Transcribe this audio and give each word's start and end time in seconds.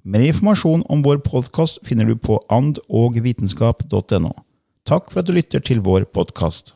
Mer 0.00 0.22
informasjon 0.24 0.80
om 0.88 1.02
vår 1.04 1.18
podkast 1.20 1.82
finner 1.84 2.06
du 2.08 2.14
på 2.16 2.38
andogvitenskap.no. 2.48 4.30
Takk 4.88 5.10
for 5.12 5.20
at 5.20 5.28
du 5.28 5.34
lytter 5.36 5.60
til 5.60 5.82
vår 5.84 6.06
podkast. 6.08 6.72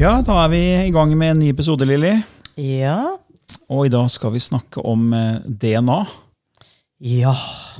Ja, 0.00 0.14
da 0.24 0.38
er 0.46 0.48
vi 0.48 0.62
i 0.88 0.94
gang 0.96 1.12
med 1.12 1.34
en 1.34 1.42
ny 1.44 1.52
episode, 1.52 1.84
Lilly. 1.84 2.14
Ja. 2.56 3.18
Og 3.68 3.90
i 3.90 3.92
dag 3.92 4.08
skal 4.10 4.32
vi 4.32 4.40
snakke 4.40 4.80
om 4.80 5.12
eh, 5.12 5.44
DNA. 5.44 6.00
Ja. 7.02 7.32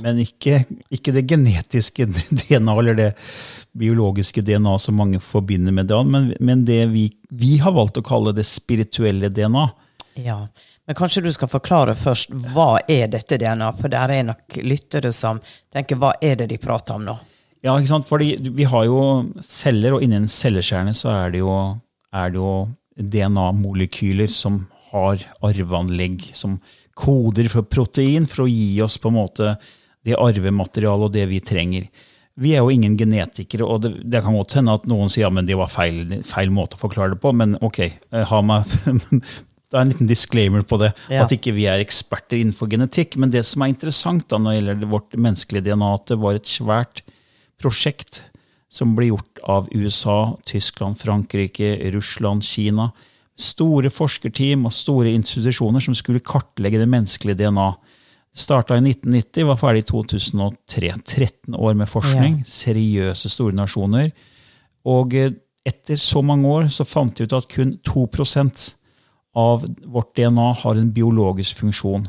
Men 0.03 0.19
ikke, 0.19 0.65
ikke 0.91 1.13
det 1.15 1.23
genetiske 1.31 2.05
DNA 2.41 2.73
eller 2.79 2.97
det 2.97 3.09
biologiske 3.71 4.43
DNA 4.43 4.75
som 4.79 4.97
mange 4.99 5.21
forbinder 5.23 5.71
med 5.71 5.87
det, 5.87 6.01
men, 6.05 6.33
men 6.43 6.65
det 6.67 6.81
vi, 6.91 7.07
vi, 7.29 7.55
har 7.63 7.71
valgt 7.73 8.01
å 8.01 8.05
kalle 8.05 8.35
det 8.35 8.43
spirituelle 8.45 9.31
DNA. 9.31 9.63
Ja, 10.27 10.43
Men 10.85 10.97
kanskje 10.99 11.23
du 11.23 11.31
skal 11.31 11.47
forklare 11.47 11.95
først 11.95 12.33
hva 12.51 12.81
er 12.91 13.07
dette 13.07 13.39
DNA? 13.39 13.71
For 13.79 13.87
der 13.87 14.11
er 14.11 14.27
nok 14.27 14.57
lyttere 14.59 15.13
som 15.15 15.39
tenker 15.71 15.95
hva 16.01 16.11
er 16.21 16.41
det 16.41 16.49
de 16.51 16.59
prater 16.59 16.99
om 16.99 17.07
nå? 17.07 17.15
Ja, 17.63 17.77
ikke 17.77 17.93
sant? 17.93 18.09
Fordi 18.09 18.35
vi 18.51 18.67
har 18.67 18.83
jo 18.89 18.99
celler, 19.39 19.95
og 19.95 20.03
inni 20.03 20.19
en 20.19 20.27
cellekjerne 20.27 20.91
så 20.91 21.13
er 21.15 21.31
det 21.31 21.39
jo 21.45 21.55
det 22.11 22.35
jo 22.35 22.49
DNA-molekyler 22.99 24.27
som 24.29 24.65
har 24.91 25.23
arveanlegg, 25.41 26.27
som 26.35 26.59
koder 26.97 27.49
for 27.51 27.65
protein 27.67 28.27
for 28.29 28.45
å 28.45 28.49
gi 28.51 28.81
oss 28.85 28.99
på 29.01 29.11
en 29.11 29.17
måte 29.17 29.53
det 30.03 30.17
arvematerialet 30.19 31.07
og 31.07 31.13
det 31.15 31.27
vi 31.31 31.39
trenger. 31.43 31.87
Vi 32.41 32.55
er 32.57 32.63
jo 32.65 32.73
ingen 32.73 32.97
genetikere, 32.97 33.65
og 33.65 33.83
det, 33.83 33.93
det 34.09 34.23
kan 34.25 34.35
godt 34.35 34.57
hende 34.57 34.73
at 34.73 34.87
noen 34.89 35.11
sier 35.11 35.27
ja, 35.27 35.31
men 35.33 35.45
det 35.47 35.57
var 35.57 35.69
feil, 35.71 36.19
feil 36.25 36.51
måte 36.53 36.79
å 36.79 36.81
forklare 36.81 37.13
det 37.13 37.21
på, 37.21 37.31
men 37.37 37.55
ok, 37.61 37.79
eh, 37.85 38.25
ha 38.29 38.41
meg 38.45 38.69
det 39.73 39.79
er 39.79 39.87
en 39.87 39.89
liten 39.89 40.09
disclaimer 40.09 40.61
på 40.69 40.77
det, 40.81 40.91
ja. 41.09 41.23
at 41.23 41.33
ikke 41.33 41.55
vi 41.55 41.65
er 41.69 41.81
eksperter 41.81 42.37
innenfor 42.37 42.69
genetikk. 42.69 43.17
Men 43.17 43.31
det 43.33 43.41
som 43.49 43.63
er 43.65 43.71
interessant 43.71 44.27
da 44.29 44.37
når 44.37 44.51
det 44.51 44.59
gjelder 44.59 44.91
vårt 44.91 45.17
menneskelige 45.17 45.65
DNA, 45.65 45.89
at 45.97 46.11
det 46.11 46.19
var 46.21 46.37
et 46.37 46.49
svært 46.49 47.01
prosjekt 47.61 48.21
som 48.73 48.93
ble 48.97 49.09
gjort 49.09 49.41
av 49.49 49.71
USA, 49.73 50.35
Tyskland, 50.45 50.99
Frankrike, 51.01 51.75
Russland, 51.93 52.45
Kina. 52.45 52.91
Store 53.39 53.89
forskerteam 53.89 54.67
og 54.69 54.75
store 54.75 55.13
institusjoner 55.17 55.81
som 55.81 55.95
skulle 55.97 56.23
kartlegge 56.23 56.81
det 56.81 56.89
menneskelige 56.89 57.39
DNA. 57.41 57.71
Starta 58.33 58.77
i 58.77 58.81
1990, 58.81 59.47
var 59.49 59.57
ferdig 59.61 59.83
i 59.83 59.87
2003. 59.89 60.93
13 61.05 61.57
år 61.57 61.73
med 61.77 61.89
forskning. 61.89 62.39
Ja. 62.41 62.49
Seriøse, 62.49 63.29
store 63.29 63.57
nasjoner. 63.57 64.11
Og 64.89 65.13
eh, 65.17 65.33
etter 65.65 65.99
så 66.01 66.21
mange 66.25 66.49
år 66.49 66.69
så 66.73 66.85
fant 66.85 67.17
de 67.17 67.27
ut 67.27 67.35
at 67.37 67.49
kun 67.51 67.77
2% 67.87 68.65
av 69.37 69.65
vårt 69.89 70.13
DNA 70.17 70.49
har 70.61 70.77
en 70.77 70.91
biologisk 70.93 71.63
funksjon. 71.63 72.07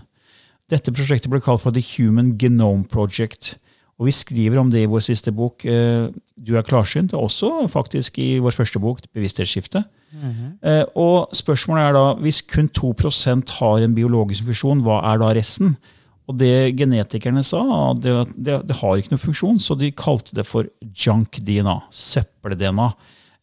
Dette 0.72 0.92
prosjektet 0.92 1.30
ble 1.32 1.40
kalt 1.44 1.62
for 1.62 1.76
The 1.76 1.84
Human 1.94 2.34
Genome 2.40 2.88
Project. 2.88 3.56
Og 3.98 4.08
vi 4.08 4.14
skriver 4.14 4.58
om 4.58 4.70
det 4.72 4.82
i 4.82 4.90
vår 4.90 5.04
siste 5.06 5.32
bok, 5.32 5.64
eh, 5.64 6.08
Du 6.34 6.56
er 6.56 6.66
klarsynt, 6.66 7.14
og 7.14 7.28
også 7.28 7.68
faktisk 7.70 8.18
i 8.18 8.38
vår 8.38 8.50
første 8.50 8.78
bok, 8.78 9.00
Bevissthetsskifte. 9.14 9.84
Mm 10.12 10.30
-hmm. 10.30 10.84
Og 10.94 11.28
spørsmålet 11.32 11.82
er 11.82 11.92
da, 11.92 12.14
hvis 12.14 12.42
kun 12.42 12.68
2% 12.68 13.50
har 13.58 13.78
en 13.78 13.94
biologisk 13.94 14.44
funksjon, 14.44 14.82
hva 14.82 15.02
er 15.12 15.18
da 15.18 15.32
resten? 15.34 15.76
Og 16.24 16.38
det 16.38 16.76
genetikerne 16.78 17.42
sa, 17.44 17.60
det, 18.00 18.12
det, 18.36 18.62
det 18.68 18.76
har 18.76 18.96
ikke 18.96 19.12
noen 19.12 19.26
funksjon, 19.26 19.58
så 19.60 19.76
de 19.76 19.90
kalte 19.92 20.34
det 20.34 20.46
for 20.46 20.64
junk-DNA. 20.80 21.76
Søppel-DNA. 21.92 22.88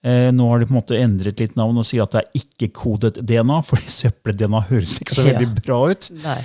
Eh, 0.02 0.32
nå 0.34 0.48
har 0.50 0.60
de 0.62 0.66
på 0.66 0.74
en 0.74 0.80
måte 0.80 0.98
endret 0.98 1.44
litt 1.44 1.54
navn 1.60 1.78
og 1.78 1.86
sier 1.86 2.08
at 2.08 2.16
det 2.16 2.24
er 2.24 2.40
ikke-kodet 2.42 3.20
DNA, 3.20 3.60
for 3.68 3.78
søppel-DNA 4.00 4.64
høres 4.72 4.98
ikke 4.98 5.14
så 5.14 5.28
veldig 5.28 5.50
bra 5.60 5.78
ut. 5.92 6.10
Nei. 6.24 6.40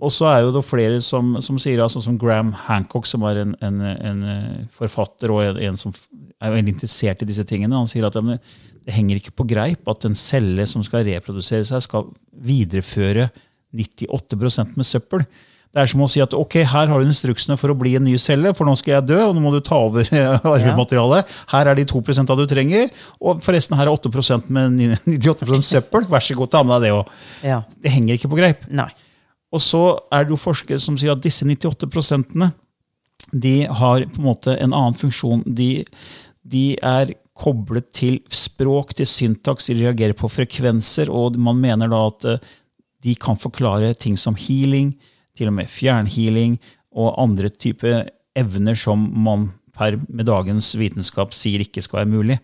Og 0.00 0.12
så 0.12 0.28
er 0.30 0.42
jo 0.44 0.52
det 0.54 0.64
flere 0.64 1.00
som, 1.04 1.34
som 1.44 1.58
sier, 1.60 1.82
altså 1.84 2.00
som 2.02 2.16
Graham 2.20 2.54
Hancock, 2.66 3.06
som 3.08 3.24
er 3.28 3.42
en, 3.42 3.54
en, 3.64 3.80
en 3.84 4.22
eh, 4.32 4.60
forfatter 4.72 5.32
og 5.32 5.42
en, 5.44 5.60
en, 5.60 5.80
som 5.80 5.92
er 6.40 6.54
veldig 6.54 6.76
interessert 6.76 7.24
i 7.24 7.28
disse 7.28 7.44
tingene, 7.48 7.76
han 7.76 7.90
sier 7.90 8.06
at 8.08 8.16
det, 8.16 8.38
det 8.84 8.94
henger 8.96 9.20
ikke 9.20 9.36
på 9.40 9.48
greip 9.52 9.88
at 9.90 10.06
en 10.08 10.16
celle 10.18 10.64
som 10.68 10.84
skal 10.86 11.04
reprodusere 11.08 11.66
seg, 11.68 11.84
skal 11.84 12.08
videreføre 12.32 13.28
98% 13.74 14.78
med 14.78 14.88
søppel. 14.88 15.26
Det 15.74 15.82
er 15.82 15.90
som 15.90 16.04
å 16.04 16.06
si 16.06 16.20
at 16.22 16.34
ok, 16.38 16.60
her 16.70 16.90
har 16.90 17.02
du 17.02 17.08
instruksene 17.08 17.56
for 17.58 17.72
å 17.72 17.76
bli 17.76 17.96
en 17.98 18.04
ny 18.06 18.14
celle, 18.22 18.52
for 18.54 18.68
nå 18.68 18.76
skal 18.78 19.00
jeg 19.00 19.08
dø, 19.08 19.16
og 19.26 19.32
nå 19.34 19.42
må 19.42 19.50
du 19.50 19.58
ta 19.64 19.80
over 19.82 20.06
arvematerialet. 20.54 21.32
Her 21.50 21.72
er 21.72 21.80
de 21.80 21.86
2 21.90 22.02
av 22.22 22.38
du 22.38 22.44
trenger, 22.48 22.92
og 23.18 23.42
forresten 23.42 23.74
her 23.80 23.90
er 23.90 23.96
8% 23.96 24.52
med 24.54 24.84
98 25.02 25.64
søppel. 25.66 26.06
Vær 26.08 26.22
så 26.22 26.38
god, 26.38 26.52
ta 26.54 26.62
med 26.62 26.78
deg 26.78 26.86
det 26.86 26.98
òg. 27.00 27.16
Ja. 27.42 27.64
Det 27.82 27.90
henger 27.90 28.20
ikke 28.20 28.30
på 28.30 28.38
greip. 28.38 28.62
Nei. 28.70 28.92
Og 29.54 29.62
så 29.62 29.82
er 30.12 30.24
det 30.26 30.34
jo 30.34 30.40
forskere 30.40 30.82
som 30.82 30.98
sier 30.98 31.14
at 31.14 31.22
disse 31.24 31.46
98% 31.46 32.50
de 33.32 33.54
har 33.66 34.04
på 34.10 34.20
en 34.20 34.26
måte 34.26 34.54
en 34.58 34.74
annen 34.74 34.96
funksjon. 34.98 35.42
De, 35.46 35.84
de 36.42 36.74
er 36.82 37.14
koblet 37.34 37.88
til 37.96 38.20
språk, 38.30 38.94
til 38.98 39.08
syntaks, 39.10 39.70
de 39.70 39.80
reagerer 39.80 40.14
på 40.18 40.30
frekvenser, 40.30 41.10
og 41.10 41.38
man 41.40 41.58
mener 41.62 41.90
da 41.90 42.04
at 42.10 42.28
eh, 42.30 42.52
de 43.04 43.16
kan 43.20 43.38
forklare 43.38 43.94
ting 43.98 44.16
som 44.20 44.38
healing, 44.38 44.94
til 45.34 45.50
og 45.50 45.56
med 45.56 45.70
fjernhealing 45.70 46.60
og 46.94 47.16
andre 47.18 47.50
typer 47.50 48.04
evner 48.38 48.78
som 48.78 49.02
man 49.24 49.48
per 49.74 49.96
med 50.06 50.28
dagens 50.28 50.68
vitenskap 50.78 51.34
sier 51.34 51.64
ikke 51.64 51.82
skal 51.82 52.04
være 52.04 52.12
mulig. 52.12 52.36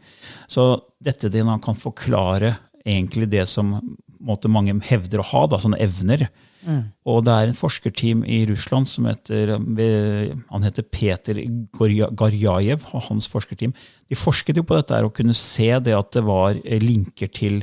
Så 0.51 0.73
dette 0.99 1.31
DNA 1.31 1.55
kan 1.63 1.79
forklare 1.79 2.57
egentlig 2.83 3.29
det 3.31 3.47
som 3.47 3.77
måte, 4.19 4.51
mange 4.51 4.75
hevder 4.89 5.23
å 5.23 5.29
ha, 5.31 5.45
da, 5.53 5.61
sånne 5.63 5.79
evner. 5.81 6.27
Mm. 6.67 6.83
Og 7.09 7.23
det 7.25 7.35
er 7.35 7.49
en 7.49 7.57
forskerteam 7.57 8.25
i 8.29 8.43
Russland 8.51 8.89
som 8.89 9.07
heter 9.09 9.55
han 9.57 10.67
heter 10.67 10.87
Peter 10.93 11.41
Garjajev 11.79 12.85
og 12.93 13.07
hans 13.09 13.29
forskerteam. 13.33 13.73
De 14.11 14.19
forsket 14.19 14.61
jo 14.61 14.67
på 14.67 14.77
dette 14.77 14.99
og 15.05 15.15
kunne 15.17 15.37
se 15.37 15.71
det 15.81 15.97
at 15.97 16.13
det 16.17 16.25
var 16.27 16.59
linker 16.85 17.33
til, 17.33 17.63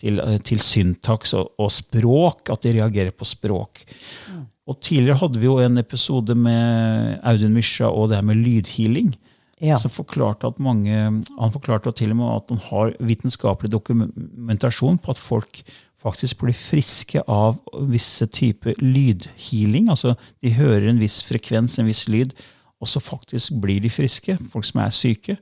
til, 0.00 0.22
til 0.48 0.64
syntaks 0.64 1.34
og, 1.36 1.52
og, 1.60 1.72
språk, 1.74 2.48
at 2.54 2.64
de 2.64 2.76
reagerer 2.78 3.12
på 3.12 3.28
språk. 3.28 3.84
Mm. 4.32 4.46
Og 4.68 4.76
Tidligere 4.84 5.20
hadde 5.22 5.40
vi 5.40 5.48
jo 5.48 5.56
en 5.64 5.80
episode 5.80 6.36
med 6.36 7.18
Audun 7.26 7.56
Mysja 7.56 7.88
og 7.88 8.10
det 8.10 8.20
her 8.20 8.28
med 8.28 8.40
lydhealing. 8.40 9.14
Ja. 9.58 9.74
Som 9.80 9.90
forklarte 9.90 10.46
at 10.46 10.60
mange, 10.62 10.94
Han 10.94 11.50
forklarte 11.50 11.90
til 11.90 12.12
og 12.14 12.16
med 12.20 12.28
at 12.30 12.50
han 12.52 12.60
har 12.68 12.92
vitenskapelig 13.02 13.72
dokumentasjon 13.72 15.00
på 15.02 15.10
at 15.10 15.18
folk 15.18 15.62
faktisk 16.02 16.42
blir 16.44 16.56
friske 16.56 17.22
av 17.26 17.58
visse 17.90 18.28
typer 18.30 18.78
lydhealing. 18.82 19.88
Altså 19.92 20.14
de 20.42 20.54
hører 20.54 20.90
en 20.92 21.00
viss 21.02 21.20
frekvens, 21.26 21.78
en 21.78 21.88
viss 21.90 22.06
lyd, 22.10 22.34
og 22.78 22.90
så 22.90 23.02
faktisk 23.02 23.58
blir 23.62 23.82
de 23.82 23.90
friske. 23.90 24.36
Folk 24.52 24.68
som 24.68 24.84
er 24.84 24.94
syke. 24.94 25.38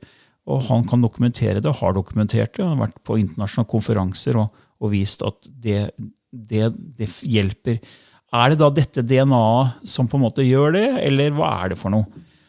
Og 0.47 0.62
han 0.69 0.87
kan 0.88 1.03
dokumentere 1.03 1.61
det, 1.61 1.75
har 1.81 1.97
dokumentert 1.97 2.55
det. 2.55 2.64
Han 2.64 2.76
har 2.76 2.87
vært 2.87 3.03
på 3.05 3.19
internasjonale 3.20 3.70
konferanser 3.70 4.38
og, 4.41 4.67
og 4.81 4.93
vist 4.93 5.25
at 5.26 5.49
det, 5.50 5.91
det, 6.31 6.70
det, 6.97 7.11
hjelper. 7.26 7.81
Er 8.37 8.53
det 8.53 8.61
da 8.61 8.70
dette 8.73 9.05
DNA-et 9.05 9.91
som 9.91 10.08
på 10.08 10.19
en 10.19 10.25
måte 10.25 10.47
gjør 10.47 10.76
det, 10.79 10.87
eller 11.03 11.35
hva 11.35 11.50
er 11.64 11.75
det 11.75 11.81
for 11.81 11.93
noe? 11.93 12.06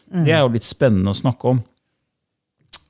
Mm. 0.08 0.24
Det 0.24 0.32
er 0.32 0.40
jo 0.40 0.52
litt 0.54 0.66
spennende 0.66 1.12
å 1.12 1.18
snakke 1.18 1.52
om. 1.52 1.60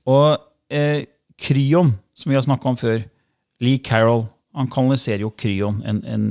Og 0.09 0.29
eh, 0.71 1.09
kryon, 1.41 1.97
som 2.17 2.31
vi 2.31 2.39
har 2.39 2.45
snakka 2.47 2.71
om 2.71 2.79
før, 2.79 3.03
Lee 3.65 3.83
Carroll, 3.83 4.27
han 4.59 4.71
kanaliserer 4.73 5.23
jo 5.23 5.33
kryon. 5.39 5.81
En, 5.87 6.03
en, 6.03 6.29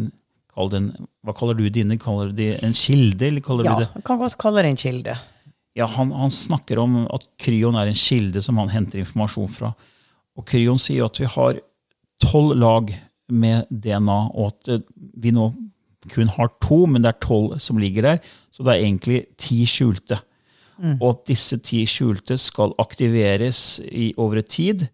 den, 0.73 0.91
hva 1.23 1.35
kaller 1.37 1.57
du 1.57 1.67
dine? 1.71 1.99
Kaller 2.01 2.31
du 2.31 2.39
det 2.41 2.57
en 2.65 2.75
kilde? 2.75 3.29
eller 3.29 3.65
ja, 3.65 3.75
du 3.77 3.85
det? 3.85 4.05
Kan 4.07 4.19
godt 4.19 4.37
kalle 4.41 4.63
det 4.65 4.73
en 4.73 4.81
kilde. 4.81 5.15
Ja, 5.77 5.85
han, 5.93 6.11
han, 6.11 6.33
snakker 6.33 6.81
om 6.81 7.03
at 7.13 7.27
kryon 7.39 7.77
er 7.77 7.91
en 7.91 7.97
kilde 7.97 8.41
som 8.43 8.57
han 8.59 8.71
henter 8.73 8.99
informasjon 9.03 9.51
fra. 9.53 9.71
Og 10.37 10.45
kryon 10.49 10.81
sier 10.81 11.05
at 11.05 11.19
vi 11.21 11.29
har 11.29 11.61
tolv 12.23 12.57
lag 12.57 12.91
med 13.27 13.69
DNA, 13.69 14.19
og 14.33 14.51
at 14.51 14.71
eh, 14.73 14.83
vi 15.21 15.33
nå 15.35 15.51
kun 16.07 16.29
har 16.31 16.49
to, 16.63 16.85
men 16.87 17.03
det 17.03 17.11
er 17.11 17.23
tolv 17.23 17.57
som 17.63 17.79
ligger 17.79 18.05
der. 18.07 18.21
Så 18.51 18.63
det 18.63 18.73
er 18.73 18.85
egentlig 18.85 19.21
ti 19.39 19.61
skjulte. 19.69 20.19
Mm. 20.77 20.97
Og 20.97 21.07
at 21.11 21.23
disse 21.29 21.59
ti 21.65 21.83
skjulte 21.89 22.37
skal 22.41 22.75
aktiveres 22.81 23.79
i, 23.87 24.11
over 24.17 24.41
tid 24.41 24.87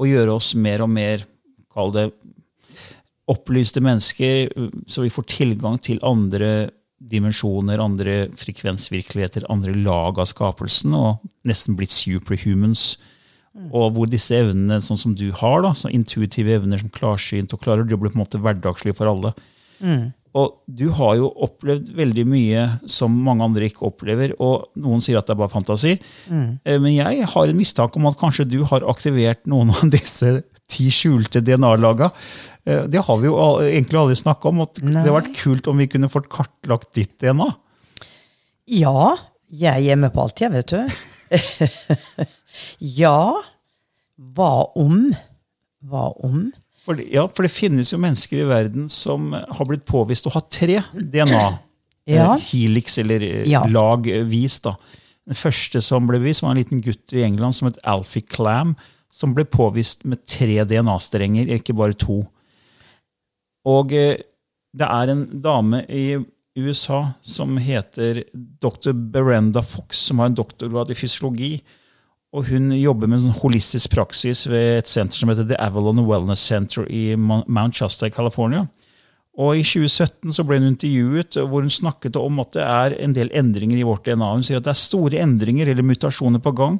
og 0.00 0.08
gjøre 0.08 0.36
oss 0.36 0.54
mer 0.56 0.84
og 0.84 0.92
mer 0.92 1.24
kall 1.70 1.92
det 1.94 2.08
opplyste 3.30 3.82
mennesker, 3.84 4.50
så 4.90 5.04
vi 5.04 5.12
får 5.14 5.28
tilgang 5.30 5.78
til 5.82 6.02
andre 6.06 6.70
dimensjoner, 7.00 7.80
andre 7.80 8.16
frekvensvirkeligheter, 8.36 9.46
andre 9.52 9.72
lag 9.78 10.20
av 10.20 10.28
skapelsen, 10.28 10.92
og 10.96 11.22
nesten 11.48 11.78
blitt 11.78 11.94
superhumans. 11.94 12.98
Mm. 13.56 13.70
Og 13.72 13.96
hvor 13.96 14.10
disse 14.10 14.36
evnene, 14.36 14.82
sånn 14.84 15.00
som 15.00 15.14
du 15.16 15.30
har, 15.40 15.62
da, 15.64 15.72
så 15.74 15.90
intuitive 15.90 16.58
evner 16.58 16.82
som 16.82 16.92
klarsynt 16.92 17.54
og 17.56 17.62
klarer, 17.64 17.88
det 17.88 17.98
blir 17.98 18.12
på 18.12 18.20
en 18.20 18.24
måte 18.24 18.40
hverdagslig 18.42 18.94
for 18.98 19.10
alle. 19.10 19.32
Mm. 19.80 20.10
Og 20.38 20.60
du 20.70 20.86
har 20.94 21.16
jo 21.18 21.32
opplevd 21.42 21.88
veldig 21.96 22.24
mye 22.30 22.66
som 22.90 23.16
mange 23.26 23.48
andre 23.48 23.66
ikke 23.66 23.88
opplever. 23.88 24.36
Og 24.38 24.68
noen 24.78 25.02
sier 25.02 25.18
at 25.18 25.26
det 25.26 25.34
er 25.34 25.40
bare 25.40 25.50
fantasi. 25.50 25.96
Mm. 26.30 26.60
Eh, 26.62 26.78
men 26.78 26.94
jeg 26.94 27.26
har 27.32 27.50
en 27.50 27.58
mistanke 27.58 27.98
om 27.98 28.06
at 28.10 28.20
kanskje 28.20 28.46
du 28.46 28.60
har 28.70 28.86
aktivert 28.92 29.42
noen 29.50 29.72
av 29.74 29.90
disse 29.96 30.36
ti 30.70 30.86
skjulte 30.94 31.42
DNA-laga. 31.42 32.12
Eh, 32.68 32.84
det 32.90 33.02
har 33.06 33.20
vi 33.20 33.30
jo 33.30 33.36
egentlig 33.64 34.00
aldri 34.00 34.18
snakka 34.18 34.50
om. 34.52 34.62
at 34.66 34.80
Nei. 34.82 34.94
Det 35.00 35.06
hadde 35.06 35.16
vært 35.18 35.40
kult 35.40 35.70
om 35.70 35.80
vi 35.80 35.88
kunne 35.90 36.12
fått 36.12 36.30
kartlagt 36.32 36.92
ditt 36.98 37.16
DNA. 37.22 37.48
Ja. 38.80 39.16
Jeg 39.50 39.88
er 39.90 39.98
med 39.98 40.12
på 40.14 40.22
alt, 40.22 40.38
jeg, 40.38 40.52
vet 40.54 40.70
du. 40.70 40.84
ja. 43.02 43.16
Hva 44.36 44.52
om? 44.78 45.08
Hva 45.90 46.10
om? 46.22 46.50
For, 46.84 47.00
ja, 47.02 47.26
for 47.28 47.46
det 47.46 47.52
finnes 47.52 47.90
jo 47.92 47.98
mennesker 48.00 48.44
i 48.44 48.46
verden 48.48 48.86
som 48.92 49.32
har 49.34 49.68
blitt 49.68 49.84
påvist 49.88 50.28
å 50.28 50.34
ha 50.36 50.44
tre 50.46 50.82
DNA. 50.94 51.48
Ja. 52.10 52.32
Eh, 52.32 52.40
helix, 52.48 52.96
eller 52.98 53.22
eh, 53.22 53.44
ja. 53.46 53.60
lagvis. 53.70 54.56
da. 54.64 54.72
Den 55.28 55.38
første 55.38 55.82
som 55.84 56.08
ble 56.08 56.18
vist, 56.24 56.42
var 56.42 56.54
en 56.54 56.58
liten 56.58 56.80
gutt 56.82 57.12
i 57.14 57.20
England 57.22 57.54
som 57.54 57.68
het 57.68 57.78
Alfie 57.86 58.24
Clam, 58.24 58.72
som 59.12 59.34
ble 59.36 59.44
påvist 59.46 60.02
med 60.08 60.24
tre 60.26 60.64
DNA-strenger, 60.66 61.52
ikke 61.60 61.76
bare 61.78 61.94
to. 61.94 62.22
Og 63.68 63.92
eh, 63.96 64.20
det 64.70 64.86
er 64.86 65.12
en 65.12 65.24
dame 65.42 65.82
i 65.90 66.14
USA 66.58 67.12
som 67.22 67.56
heter 67.60 68.24
dr. 68.34 68.92
Berenda 68.92 69.62
Fox, 69.62 70.06
som 70.08 70.20
har 70.20 70.30
en 70.30 70.38
doktorgrad 70.38 70.90
i 70.90 70.98
fysiologi. 70.98 71.52
Og 72.30 72.46
hun 72.46 72.70
jobber 72.76 73.10
med 73.10 73.18
en 73.18 73.24
sånn 73.28 73.40
holistisk 73.42 73.90
praksis 73.94 74.44
ved 74.46 74.80
et 74.80 74.90
senter 74.90 75.18
som 75.18 75.32
heter 75.32 75.48
The 75.50 75.58
Avalon 75.58 76.04
Wellness 76.06 76.44
Center 76.46 76.86
i 76.86 77.16
Mount 77.18 77.78
Shasta 77.78 78.06
i 78.06 78.14
California. 78.14 78.68
Og 79.40 79.58
I 79.58 79.64
2017 79.64 80.34
så 80.36 80.44
ble 80.46 80.58
hun 80.60 80.72
intervjuet 80.72 81.38
hvor 81.38 81.64
hun 81.64 81.72
snakket 81.72 82.18
om 82.20 82.38
at 82.42 82.54
det 82.54 82.64
er 82.66 82.96
en 83.02 83.14
del 83.16 83.30
endringer 83.34 83.78
i 83.78 83.86
vårt 83.86 84.06
DNA. 84.06 84.30
Hun 84.36 84.46
sier 84.46 84.60
at 84.60 84.66
det 84.66 84.74
er 84.74 84.78
store 84.78 85.22
endringer 85.22 85.70
eller 85.70 85.86
mutasjoner 85.86 86.42
på 86.42 86.54
gang, 86.58 86.78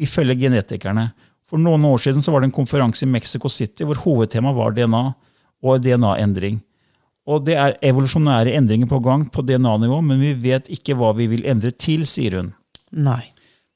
ifølge 0.00 0.36
genetikerne. 0.44 1.10
For 1.46 1.60
noen 1.60 1.84
år 1.88 2.00
siden 2.04 2.24
så 2.24 2.32
var 2.32 2.42
det 2.42 2.50
en 2.50 2.56
konferanse 2.56 3.04
i 3.04 3.10
Mexico 3.10 3.50
City 3.52 3.84
hvor 3.86 4.00
hovedtemaet 4.04 4.56
var 4.56 4.76
DNA 4.76 5.04
og 5.66 5.84
DNA-endring. 5.84 6.62
Og 7.26 7.44
Det 7.46 7.56
er 7.58 7.74
evolusjonære 7.82 8.54
endringer 8.54 8.86
på 8.86 9.00
gang 9.02 9.26
på 9.32 9.42
DNA-nivå, 9.42 10.00
men 10.00 10.20
vi 10.22 10.34
vet 10.46 10.68
ikke 10.70 10.94
hva 10.94 11.10
vi 11.18 11.26
vil 11.26 11.46
endre 11.48 11.72
til, 11.74 12.06
sier 12.06 12.38
hun. 12.38 12.52
Nei. 12.94 13.24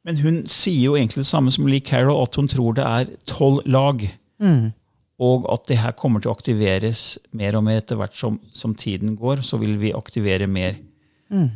Men 0.07 0.21
hun 0.23 0.45
sier 0.49 0.85
jo 0.85 0.95
egentlig 0.97 1.25
det 1.25 1.31
samme 1.31 1.51
som 1.53 1.67
Lee 1.67 1.83
Carroll, 1.85 2.23
at 2.23 2.39
hun 2.39 2.49
tror 2.49 2.77
det 2.79 2.87
er 2.87 3.11
tolv 3.29 3.67
lag. 3.67 4.07
Mm. 4.41 4.71
Og 5.21 5.45
at 5.53 5.67
det 5.69 5.81
her 5.83 5.93
kommer 5.99 6.23
til 6.23 6.31
å 6.31 6.37
aktiveres 6.39 7.19
mer 7.37 7.59
og 7.59 7.67
mer 7.67 7.83
etter 7.83 7.99
hvert 8.01 8.15
som, 8.17 8.39
som 8.57 8.73
tiden 8.73 9.19
går. 9.19 9.43
Så 9.45 9.59
vil 9.61 9.77
vi 9.83 9.93
aktivere 9.93 10.47
mer. 10.49 10.79
Mm. 11.29 11.51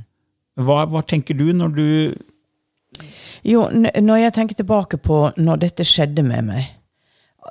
Hva, 0.61 0.83
hva, 0.91 1.03
tenker 1.07 1.39
du 1.39 1.49
når 1.55 1.79
du 1.79 1.87
Jo, 3.45 3.65
når 3.73 4.21
jeg 4.21 4.35
tenker 4.37 4.59
tilbake 4.59 5.01
på 5.03 5.29
når 5.37 5.65
dette 5.65 5.87
skjedde 5.89 6.23
med 6.27 6.51
meg 6.51 6.69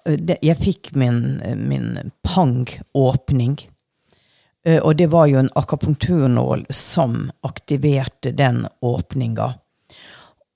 Jeg 0.06 0.58
fikk 0.60 0.94
min, 1.00 1.42
min 1.58 2.12
pang-åpning. 2.26 3.58
Og 4.82 4.96
det 4.96 5.10
var 5.12 5.28
jo 5.28 5.42
en 5.42 5.52
akapunkturnål 5.60 6.66
som 6.72 7.28
aktiverte 7.44 8.32
den 8.32 8.64
åpninga. 8.82 9.50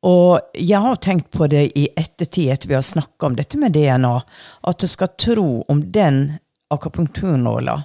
Og 0.08 0.40
jeg 0.54 0.80
har 0.80 1.00
tenkt 1.04 1.32
på 1.32 1.48
det 1.52 1.66
i 1.76 1.88
ettertid, 1.98 2.52
etter 2.54 2.70
vi 2.70 2.78
har 2.78 2.86
snakka 2.86 3.28
om 3.28 3.36
dette 3.36 3.60
med 3.60 3.74
DNA, 3.76 4.14
at 4.70 4.86
jeg 4.86 4.94
skal 4.94 5.16
tro 5.20 5.50
om 5.68 5.82
den 5.92 6.38
akapunkturnåla 6.72 7.82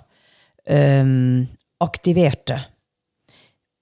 um, 0.71 1.47
aktiverte 1.83 2.61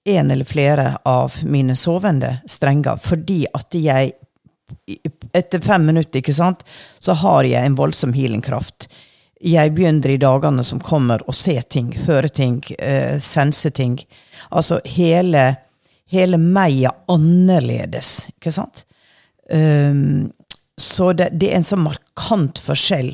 en 0.03 0.31
eller 0.31 0.45
flere 0.45 0.97
av 1.05 1.33
mine 1.45 1.75
sovende 1.75 2.37
strenger, 2.49 2.97
fordi 2.97 3.43
at 3.53 3.75
jeg 3.77 4.13
etter 5.33 5.63
fem 5.63 5.85
minutter 5.87 6.21
ikke 6.21 6.35
sant, 6.35 6.65
så 6.99 7.15
har 7.23 7.47
jeg 7.47 7.65
en 7.65 7.77
voldsom 7.79 8.13
healingkraft. 8.13 8.89
Jeg 9.41 9.73
begynner 9.73 10.13
i 10.13 10.21
dagene 10.21 10.63
som 10.63 10.81
kommer, 10.83 11.23
å 11.25 11.33
se 11.33 11.55
ting, 11.63 11.93
høre 12.05 12.29
ting, 12.29 12.61
eh, 12.77 13.17
sense 13.19 13.71
ting. 13.73 13.97
Altså 14.51 14.79
hele 14.85 15.55
hele 16.11 16.39
meg 16.41 16.83
er 16.85 16.95
annerledes, 17.11 18.27
ikke 18.35 18.53
sant? 18.53 18.85
Um, 19.51 20.31
så 20.79 21.11
det, 21.15 21.31
det, 21.39 21.51
er 21.51 21.59
en 21.59 21.67
sånn 21.67 21.85
markant 21.85 22.61
forskjell 22.61 23.13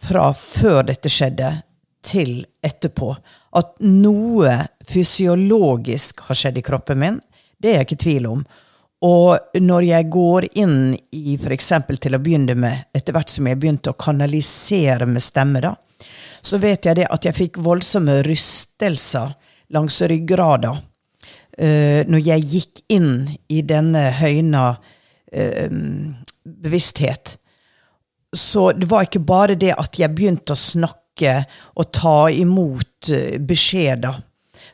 fra 0.00 0.30
før 0.36 0.86
dette 0.90 1.12
skjedde, 1.12 1.58
til 2.00 2.46
etterpå. 2.64 3.10
At 3.60 3.74
noe 3.84 4.54
fysiologisk 4.88 6.22
har 6.30 6.38
skjedd 6.38 6.56
i 6.56 6.62
kroppen 6.64 6.96
min, 7.02 7.18
det 7.60 7.74
er 7.74 7.82
jeg 7.82 7.88
ikke 7.88 7.98
i 7.98 8.04
tvil 8.04 8.28
om. 8.30 8.44
Og 9.06 9.56
når 9.56 9.86
jeg 9.88 10.08
går 10.12 10.46
inn 10.60 10.80
i 11.16 11.36
f.eks. 11.40 11.70
til 12.00 12.16
å 12.16 12.20
begynne 12.20 12.56
med, 12.58 12.90
etter 12.92 13.16
hvert 13.16 13.32
som 13.32 13.48
jeg 13.48 13.56
begynte 13.60 13.94
å 13.94 14.00
kanalisere 14.00 15.08
med 15.08 15.24
stemme, 15.24 15.62
da, 15.64 15.72
så 16.44 16.60
vet 16.60 16.84
jeg 16.84 17.00
det 17.00 17.08
at 17.08 17.24
jeg 17.24 17.36
fikk 17.36 17.60
voldsomme 17.64 18.20
rystelser 18.26 19.32
langs 19.72 20.00
ryggrada 20.08 20.74
uh, 20.76 22.00
når 22.08 22.24
jeg 22.26 22.48
gikk 22.54 22.82
inn 22.92 23.12
i 23.48 23.62
denne 23.64 24.06
høyna 24.20 24.64
uh, 24.76 25.76
bevissthet, 26.44 27.36
så 28.36 28.70
det 28.76 28.88
var 28.90 29.08
ikke 29.08 29.24
bare 29.26 29.56
det 29.58 29.72
at 29.80 29.96
jeg 29.98 30.12
begynte 30.14 30.54
å 30.54 30.60
snakke 30.60 31.40
og 31.76 31.92
ta 31.96 32.18
imot 32.32 33.12
uh, 33.12 33.36
beskjeder 33.40 34.20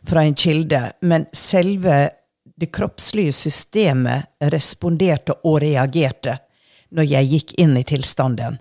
fra 0.06 0.22
en 0.26 0.38
kilde, 0.38 0.82
men 1.06 1.26
selve 1.34 2.06
det 2.56 2.70
kroppslige 2.72 3.34
systemet 3.36 4.48
responderte 4.52 5.36
og 5.44 5.60
reagerte 5.64 6.38
når 6.96 7.08
jeg 7.10 7.30
gikk 7.32 7.54
inn 7.60 7.76
i 7.76 7.84
tilstanden. 7.84 8.56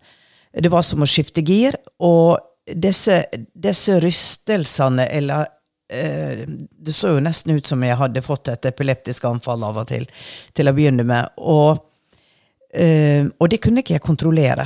Det 0.51 0.71
var 0.71 0.83
som 0.87 1.03
å 1.03 1.07
skifte 1.09 1.43
gir, 1.45 1.75
og 2.03 2.39
disse, 2.65 3.21
disse 3.53 3.99
rystelsene 4.01 5.05
eller 5.13 5.45
Eh, 5.89 6.47
det 6.47 6.93
så 6.93 7.13
jo 7.13 7.19
nesten 7.21 7.55
ut 7.55 7.65
som 7.65 7.83
jeg 7.85 7.97
hadde 7.99 8.23
fått 8.25 8.49
et 8.49 8.65
epileptisk 8.65 9.27
anfall 9.29 9.63
av 9.67 9.83
og 9.83 9.89
til, 9.89 10.07
til 10.57 10.69
å 10.69 10.73
begynne 10.73 11.05
med. 11.05 11.35
Og, 11.37 11.77
eh, 12.73 13.25
og 13.37 13.51
det 13.51 13.61
kunne 13.63 13.83
ikke 13.83 13.97
jeg 13.97 14.05
kontrollere. 14.05 14.65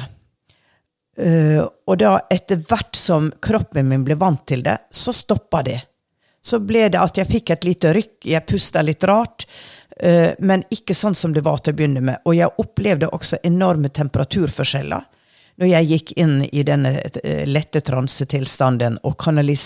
Eh, 1.19 1.59
og 1.59 1.99
da, 1.99 2.15
etter 2.31 2.61
hvert 2.63 2.95
som 2.95 3.27
kroppen 3.43 3.89
min 3.89 4.05
ble 4.07 4.15
vant 4.19 4.45
til 4.47 4.63
det, 4.63 4.77
så 4.91 5.13
stoppa 5.15 5.63
det. 5.67 5.79
Så 6.49 6.61
ble 6.65 6.87
det 6.89 7.01
at 7.01 7.19
jeg 7.19 7.29
fikk 7.29 7.53
et 7.53 7.67
lite 7.67 7.93
rykk, 7.93 8.15
jeg 8.31 8.47
pusta 8.49 8.81
litt 8.85 9.05
rart, 9.05 9.45
men 10.39 10.61
ikke 10.71 10.95
sånn 10.95 11.15
som 11.17 11.33
det 11.35 11.43
var 11.43 11.59
til 11.59 11.73
å 11.73 11.77
begynne 11.77 12.01
med. 12.01 12.21
Og 12.23 12.37
jeg 12.37 12.53
opplevde 12.63 13.09
også 13.13 13.41
enorme 13.45 13.91
temperaturforskjeller 13.91 15.03
når 15.59 15.67
jeg 15.67 15.87
gikk 15.89 16.11
inn 16.23 16.35
i 16.55 16.63
denne 16.63 16.93
eh, 17.03 17.43
lette 17.47 17.81
transetilstanden. 17.83 18.99
og 19.03 19.25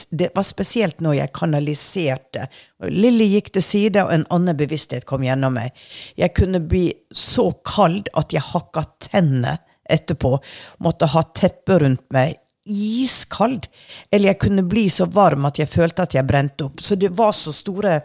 Det 0.09 0.31
var 0.33 0.43
spesielt 0.43 1.01
når 1.01 1.13
jeg 1.13 1.33
kanaliserte. 1.33 2.47
Lilly 2.89 3.27
gikk 3.35 3.53
til 3.53 3.65
side, 3.65 4.03
og 4.03 4.13
en 4.13 4.25
annen 4.29 4.57
bevissthet 4.57 5.05
kom 5.05 5.23
gjennom 5.23 5.53
meg. 5.53 5.71
Jeg 6.17 6.33
kunne 6.33 6.59
bli 6.59 6.91
så 7.11 7.51
kald 7.65 8.09
at 8.13 8.33
jeg 8.33 8.41
hakka 8.41 8.85
tennene 8.99 9.59
etterpå. 9.89 10.39
Måtte 10.81 11.11
ha 11.13 11.23
teppe 11.35 11.77
rundt 11.83 12.07
meg. 12.13 12.39
Iskald. 12.65 13.67
Eller 14.11 14.33
jeg 14.33 14.41
kunne 14.45 14.63
bli 14.69 14.87
så 14.91 15.07
varm 15.11 15.47
at 15.49 15.59
jeg 15.59 15.71
følte 15.71 16.05
at 16.05 16.15
jeg 16.15 16.27
brente 16.27 16.67
opp. 16.67 16.81
Så 16.81 16.95
det 16.99 17.11
var 17.17 17.33
så 17.35 17.53
store 17.55 17.99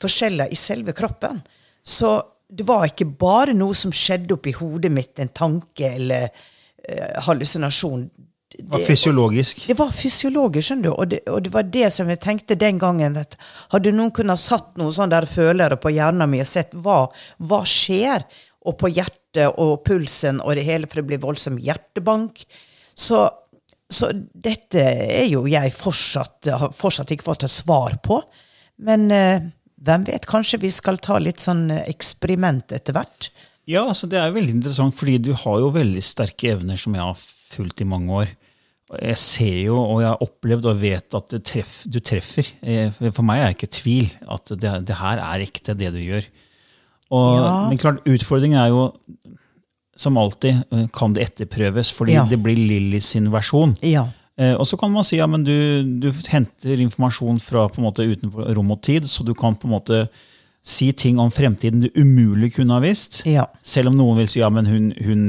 forskjeller 0.00 0.52
i 0.52 0.58
selve 0.58 0.94
kroppen. 0.96 1.42
Så 1.84 2.16
det 2.50 2.66
var 2.66 2.88
ikke 2.88 3.08
bare 3.20 3.54
noe 3.54 3.76
som 3.78 3.92
skjedde 3.94 4.34
oppi 4.34 4.54
hodet 4.56 4.90
mitt, 4.92 5.14
en 5.22 5.30
tanke 5.30 5.92
eller 5.94 6.26
uh, 6.30 7.20
hallusinasjon. 7.26 8.08
Det 8.50 8.66
var 8.66 8.82
fysiologisk. 8.82 9.62
Det 9.70 9.76
var 9.78 9.92
fysiologisk, 9.94 10.66
skjønner 10.66 10.88
du. 10.88 10.94
Og 10.96 11.10
det, 11.12 11.20
og 11.30 11.44
det, 11.44 11.52
var 11.54 11.68
det 11.70 11.86
som 11.94 12.10
jeg 12.10 12.20
tenkte 12.24 12.58
den 12.58 12.80
gangen. 12.82 13.16
at 13.20 13.36
Hadde 13.70 13.92
noen 13.94 14.10
kunnet 14.14 14.42
satt 14.42 14.74
noen 14.80 14.92
sånne 14.92 15.14
der 15.14 15.28
følere 15.30 15.78
på 15.80 15.92
hjernen 15.94 16.32
min 16.32 16.42
og 16.42 16.50
sett 16.50 16.74
hva, 16.74 17.04
hva 17.38 17.60
skjer, 17.68 18.26
og 18.66 18.76
på 18.80 18.90
hjertet 18.92 19.54
og 19.60 19.78
pulsen 19.86 20.42
og 20.44 20.58
det 20.58 20.66
hele, 20.66 20.88
for 20.90 21.00
det 21.00 21.08
blir 21.12 21.22
voldsom 21.22 21.56
hjertebank, 21.62 22.42
så, 22.98 23.28
så 23.90 24.10
dette 24.14 24.82
er 24.82 25.26
jo 25.30 25.44
jeg 25.50 25.72
fortsatt, 25.74 26.50
har 26.54 26.74
fortsatt 26.76 27.10
ikke 27.14 27.26
fått 27.26 27.46
et 27.46 27.52
svar 27.52 27.96
på. 28.04 28.20
Men 28.86 29.08
eh, 29.14 29.48
hvem 29.84 30.06
vet, 30.08 30.28
kanskje 30.30 30.60
vi 30.62 30.70
skal 30.72 31.00
ta 31.02 31.18
litt 31.20 31.42
sånn 31.42 31.68
eksperiment 31.82 32.74
etter 32.76 32.96
hvert? 32.96 33.30
Ja, 33.70 33.86
altså 33.86 34.08
det 34.10 34.18
er 34.20 34.34
veldig 34.34 34.58
interessant, 34.58 34.96
fordi 34.98 35.18
du 35.30 35.32
har 35.36 35.58
jo 35.62 35.72
veldig 35.74 36.02
sterke 36.04 36.54
evner 36.54 36.78
som 36.80 36.94
jeg 36.96 37.04
har 37.04 37.18
fulgt 37.50 37.82
i 37.82 37.88
mange 37.88 38.22
år. 38.22 38.30
Jeg 38.90 39.18
ser 39.22 39.58
jo, 39.68 39.76
og 39.78 40.00
jeg 40.02 40.10
har 40.10 40.22
opplevd 40.24 40.66
og 40.66 40.80
vet 40.82 41.14
at 41.14 41.34
treff, 41.46 41.74
du 41.86 42.00
treffer. 42.02 42.48
Eh, 42.62 42.90
for 43.10 43.26
meg 43.26 43.42
er 43.42 43.50
det 43.50 43.58
ikke 43.58 43.74
tvil 43.78 44.08
at 44.26 44.50
det, 44.50 44.72
det, 44.88 44.96
her 44.98 45.22
er 45.22 45.44
ekte, 45.44 45.76
det 45.78 45.92
du 45.94 46.00
gjør. 46.02 46.26
Og, 47.10 47.28
ja. 47.38 47.52
Men 47.70 47.82
klart, 47.82 48.02
utfordringen 48.06 48.58
er 48.58 48.72
jo 48.72 48.82
som 50.00 50.16
alltid 50.16 50.62
eh, 50.72 50.86
kan 50.96 51.14
det 51.16 51.28
etterprøves, 51.28 51.92
fordi 51.92 52.16
ja. 52.16 52.24
det 52.28 52.40
blir 52.40 52.56
Lilly 52.56 53.02
sin 53.04 53.28
versjon. 53.32 53.76
Ja. 53.84 54.06
Eh, 54.40 54.54
og 54.54 54.66
så 54.68 54.78
kan 54.80 54.92
man 54.94 55.04
si 55.04 55.20
ja, 55.20 55.28
men 55.28 55.44
du, 55.44 55.54
du 56.00 56.10
henter 56.32 56.80
informasjon 56.80 57.40
fra 57.44 57.68
på 57.68 57.82
en 57.82 57.88
måte 57.90 58.08
utenfor 58.08 58.48
rom 58.56 58.72
og 58.72 58.82
tid, 58.86 59.08
så 59.10 59.26
du 59.26 59.34
kan 59.36 59.58
på 59.58 59.68
en 59.68 59.76
måte 59.76 60.04
si 60.64 60.90
ting 60.92 61.20
om 61.20 61.32
fremtiden 61.32 61.84
du 61.84 61.88
umulig 61.96 62.54
kunne 62.56 62.76
ha 62.76 62.84
visst. 62.84 63.22
Ja. 63.28 63.48
Selv 63.64 63.92
om 63.92 63.98
noen 64.00 64.20
vil 64.20 64.30
si 64.30 64.42
ja, 64.42 64.48
men 64.52 64.68
hun, 64.68 64.90
hun 65.00 65.28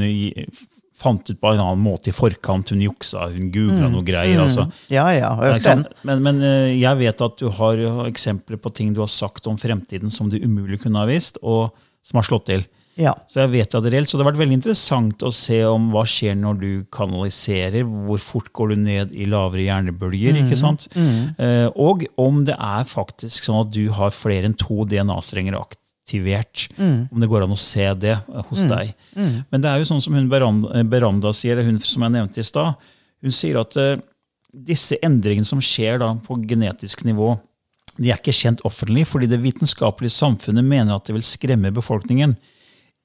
fant 1.01 1.29
ut 1.29 1.39
på 1.39 1.53
en 1.53 1.61
annen 1.61 1.83
måte 1.83 2.11
i 2.11 2.15
forkant. 2.15 2.71
Hun 2.73 2.83
juksa, 2.83 3.29
hun 3.31 3.51
googla 3.53 3.87
mm. 3.87 3.95
noe 3.95 4.05
greier. 4.07 4.37
Mm. 4.37 4.43
Altså. 4.45 4.67
Ja, 4.93 5.07
ja, 5.15 5.31
den. 5.63 5.85
Men, 6.07 6.23
men, 6.25 6.43
eh, 6.45 6.75
jeg 6.77 6.99
vet 7.01 7.23
at 7.27 7.39
du 7.39 7.47
har 7.59 7.81
eksempler 8.07 8.59
på 8.61 8.73
ting 8.75 8.93
du 8.95 9.01
har 9.03 9.11
sagt 9.11 9.49
om 9.51 9.59
fremtiden 9.59 10.13
som 10.13 10.29
du 10.31 10.39
umulig 10.39 10.81
kunne 10.83 11.01
ha 11.01 11.09
visst, 11.09 11.41
og 11.41 11.71
som 12.05 12.21
har 12.21 12.27
slått 12.27 12.47
til. 12.51 12.67
Ja. 12.99 13.13
Så 13.31 13.39
jeg 13.43 13.51
vet 13.53 13.73
det 13.73 13.91
reelt, 13.93 14.09
så 14.09 14.17
det 14.17 14.25
har 14.25 14.31
vært 14.31 14.41
veldig 14.41 14.57
interessant 14.57 15.23
å 15.23 15.31
se 15.35 15.61
om 15.67 15.89
hva 15.93 16.03
skjer 16.09 16.35
når 16.39 16.57
du 16.59 16.71
kanaliserer. 16.93 17.85
Hvor 17.87 18.21
fort 18.23 18.51
går 18.57 18.73
du 18.73 18.81
ned 18.83 19.13
i 19.15 19.27
lavere 19.31 19.63
hjernebølger? 19.65 20.35
Mm. 20.35 20.41
ikke 20.43 20.59
sant? 20.59 20.87
Mm. 20.95 21.31
Eh, 21.37 21.67
og 21.79 22.05
om 22.21 22.43
det 22.47 22.57
er 22.57 22.89
faktisk 22.89 23.47
sånn 23.47 23.61
at 23.63 23.71
du 23.75 23.85
har 23.95 24.15
flere 24.15 24.49
enn 24.49 24.57
to 24.59 24.83
DNA-strenger 24.91 25.57
aktivert. 25.59 26.67
Mm. 26.77 27.07
Om 27.11 27.23
det 27.23 27.31
går 27.31 27.47
an 27.47 27.55
å 27.55 27.59
se 27.59 27.87
det 28.03 28.17
hos 28.51 28.65
mm. 28.65 28.71
deg. 28.73 28.95
Mm. 29.15 29.35
Men 29.53 29.63
det 29.63 29.71
er 29.71 29.81
jo 29.81 29.91
sånn 29.93 30.03
som 30.03 30.17
hun 30.17 30.31
Beranda, 30.31 30.83
Beranda 30.91 31.35
sier, 31.37 31.63
hun 31.63 31.79
som 31.83 32.07
jeg 32.07 32.17
nevnte 32.17 32.43
i 32.43 32.47
stad. 32.47 32.91
Hun 33.21 33.35
sier 33.35 33.61
at 33.61 33.77
eh, 33.79 33.95
disse 34.51 34.99
endringene 35.05 35.47
som 35.47 35.63
skjer 35.63 36.01
da 36.01 36.11
på 36.25 36.41
genetisk 36.43 37.05
nivå, 37.07 37.37
de 38.01 38.09
er 38.09 38.19
ikke 38.19 38.33
kjent 38.35 38.63
offentlig, 38.67 39.03
fordi 39.07 39.27
det 39.29 39.41
vitenskapelige 39.43 40.13
samfunnet 40.15 40.65
mener 40.65 40.95
at 40.95 41.07
det 41.07 41.15
vil 41.15 41.25
skremme 41.27 41.73
befolkningen. 41.75 42.35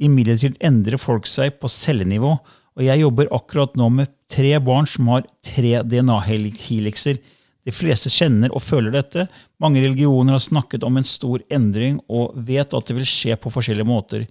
Imidlertid 0.03 0.59
endrer 0.65 1.00
folk 1.00 1.29
seg 1.31 1.57
på 1.61 1.71
cellenivå, 1.73 2.35
og 2.76 2.85
jeg 2.85 3.00
jobber 3.00 3.31
akkurat 3.33 3.76
nå 3.79 3.88
med 3.95 4.11
tre 4.29 4.53
barn 4.61 4.88
som 4.91 5.09
har 5.15 5.25
tre 5.45 5.79
DNA-helikser. 5.87 7.21
De 7.67 7.75
fleste 7.75 8.12
kjenner 8.12 8.53
og 8.55 8.62
føler 8.62 8.93
dette. 8.95 9.25
Mange 9.62 9.81
religioner 9.83 10.37
har 10.37 10.45
snakket 10.45 10.85
om 10.87 10.99
en 11.00 11.07
stor 11.07 11.41
endring 11.50 11.97
og 12.07 12.37
vet 12.47 12.76
at 12.76 12.91
det 12.91 12.99
vil 12.99 13.09
skje 13.09 13.38
på 13.41 13.53
forskjellige 13.55 13.88
måter. 13.88 14.26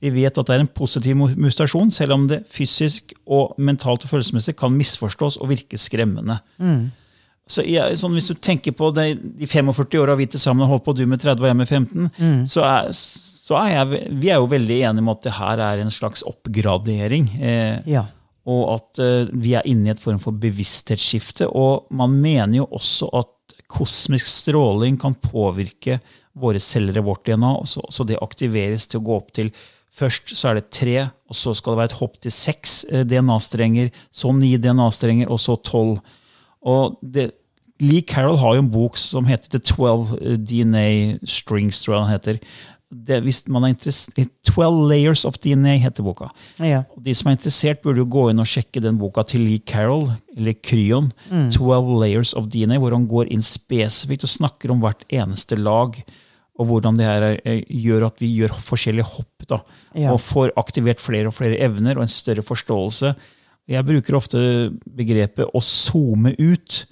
Vi 0.00 0.10
vet 0.14 0.38
at 0.40 0.48
det 0.48 0.56
er 0.56 0.64
en 0.64 0.72
positiv 0.72 1.18
mutasjon, 1.20 1.92
selv 1.92 2.16
om 2.16 2.24
det 2.30 2.40
fysisk 2.48 3.12
og 3.28 3.52
mentalt 3.60 4.06
og 4.06 4.14
følelsesmessig 4.14 4.56
kan 4.56 4.72
misforstås 4.72 5.36
og 5.36 5.52
virke 5.52 5.78
skremmende. 5.78 6.38
Mm. 6.56 6.88
Så 7.50 7.66
jeg, 7.66 7.98
sånn, 7.98 8.14
Hvis 8.14 8.30
du 8.30 8.38
tenker 8.38 8.72
på 8.72 8.92
det, 8.94 9.18
de 9.20 9.46
45 9.46 10.00
åra 10.00 10.14
vi 10.16 10.28
til 10.30 10.40
sammen 10.40 10.64
har 10.64 10.70
holdt 10.70 10.86
på, 10.86 10.94
du 10.96 11.04
med 11.06 11.20
30 11.20 11.44
og 11.44 11.50
jeg 11.50 11.58
med 11.58 11.68
15, 11.68 12.10
mm. 12.16 12.40
så 12.48 12.64
er 12.64 12.88
så 13.50 13.58
er 13.58 13.72
jeg, 13.74 14.06
vi 14.22 14.30
er 14.30 14.38
jo 14.38 14.46
veldig 14.50 14.76
enige 14.86 15.02
om 15.02 15.10
at 15.10 15.24
det 15.26 15.34
her 15.34 15.60
er 15.64 15.82
en 15.82 15.90
slags 15.90 16.22
oppgradering. 16.28 17.26
Eh, 17.42 17.80
ja. 17.90 18.04
Og 18.46 18.62
at 18.76 19.00
eh, 19.02 19.32
vi 19.42 19.56
er 19.58 19.66
inne 19.66 19.90
i 19.90 19.94
et 19.94 20.02
form 20.02 20.20
for 20.22 20.38
bevissthetsskifte. 20.38 21.48
Og 21.50 21.90
man 21.98 22.14
mener 22.22 22.60
jo 22.60 22.68
også 22.78 23.10
at 23.18 23.56
kosmisk 23.70 24.30
stråling 24.30 25.00
kan 25.02 25.18
påvirke 25.18 25.98
våre 26.38 26.62
celler 26.62 27.00
i 27.00 27.04
vårt 27.04 27.26
DNA. 27.26 27.52
Så, 27.66 27.82
så, 27.90 28.06
det 28.06 28.20
aktiveres 28.22 28.86
til 28.86 29.02
å 29.02 29.06
gå 29.10 29.18
opp 29.18 29.34
til 29.36 29.52
Først 29.90 30.30
så 30.38 30.52
er 30.52 30.60
det 30.60 30.70
tre, 30.70 30.92
og 31.26 31.34
så 31.34 31.50
skal 31.58 31.74
det 31.74 31.78
være 31.80 31.90
et 31.90 31.98
hopp 31.98 32.12
til 32.22 32.30
seks 32.30 32.74
eh, 32.94 33.02
DNA-strenger. 33.10 33.88
Så 34.14 34.30
ni 34.38 34.52
DNA-strenger, 34.54 35.26
og 35.26 35.40
så 35.42 35.56
tolv. 35.66 35.96
Og 36.62 36.94
det, 37.02 37.32
Lee 37.82 38.04
Carroll 38.06 38.38
har 38.38 38.54
jo 38.54 38.62
en 38.62 38.70
bok 38.70 38.98
som 39.00 39.26
heter 39.26 39.50
The 39.50 39.60
12 39.64 40.12
eh, 40.20 40.36
DNA 40.38 40.86
Strings. 41.26 41.82
tror 41.82 41.96
jeg 41.96 42.04
den 42.04 42.12
heter, 42.12 42.38
det, 42.90 43.20
hvis 43.22 43.44
man 43.50 43.64
er 43.64 43.72
interessert, 43.72 44.32
12 44.50 44.88
Layers 44.90 45.22
of 45.28 45.36
DNA 45.38 45.76
heter 45.78 46.02
boka. 46.02 46.26
Ja. 46.58 46.82
De 46.98 47.14
som 47.14 47.30
er 47.30 47.36
interessert, 47.36 47.82
burde 47.84 48.02
jo 48.02 48.08
gå 48.10 48.24
inn 48.32 48.42
og 48.42 48.48
sjekke 48.50 48.82
den 48.82 48.98
boka 48.98 49.22
til 49.30 49.44
Lee 49.46 49.62
Carroll, 49.62 50.08
eller 50.34 50.56
Kryon. 50.58 51.12
Mm. 51.30 51.52
12 51.54 51.92
Layers 52.02 52.34
of 52.38 52.48
DNA, 52.50 52.80
hvor 52.82 52.96
han 52.96 53.06
går 53.10 53.30
inn 53.30 53.44
spesifikt 53.46 54.26
og 54.26 54.34
snakker 54.34 54.74
om 54.74 54.82
hvert 54.82 55.06
eneste 55.06 55.58
lag. 55.60 56.00
Og 56.60 56.68
hvordan 56.68 56.98
det 56.98 57.06
her 57.06 57.26
er, 57.30 57.62
gjør 57.70 58.08
at 58.10 58.18
vi 58.20 58.32
gjør 58.40 58.58
forskjellige 58.58 59.06
hopp. 59.14 59.46
da, 59.48 59.60
ja. 59.94 60.10
Og 60.12 60.20
får 60.20 60.52
aktivert 60.60 61.00
flere 61.02 61.30
og 61.30 61.36
flere 61.38 61.60
evner 61.62 61.96
og 61.96 62.04
en 62.04 62.12
større 62.12 62.42
forståelse. 62.44 63.14
Jeg 63.70 63.86
bruker 63.86 64.18
ofte 64.18 64.40
begrepet 64.82 65.46
'å 65.46 65.62
zoome 65.62 66.34
ut'. 66.34 66.84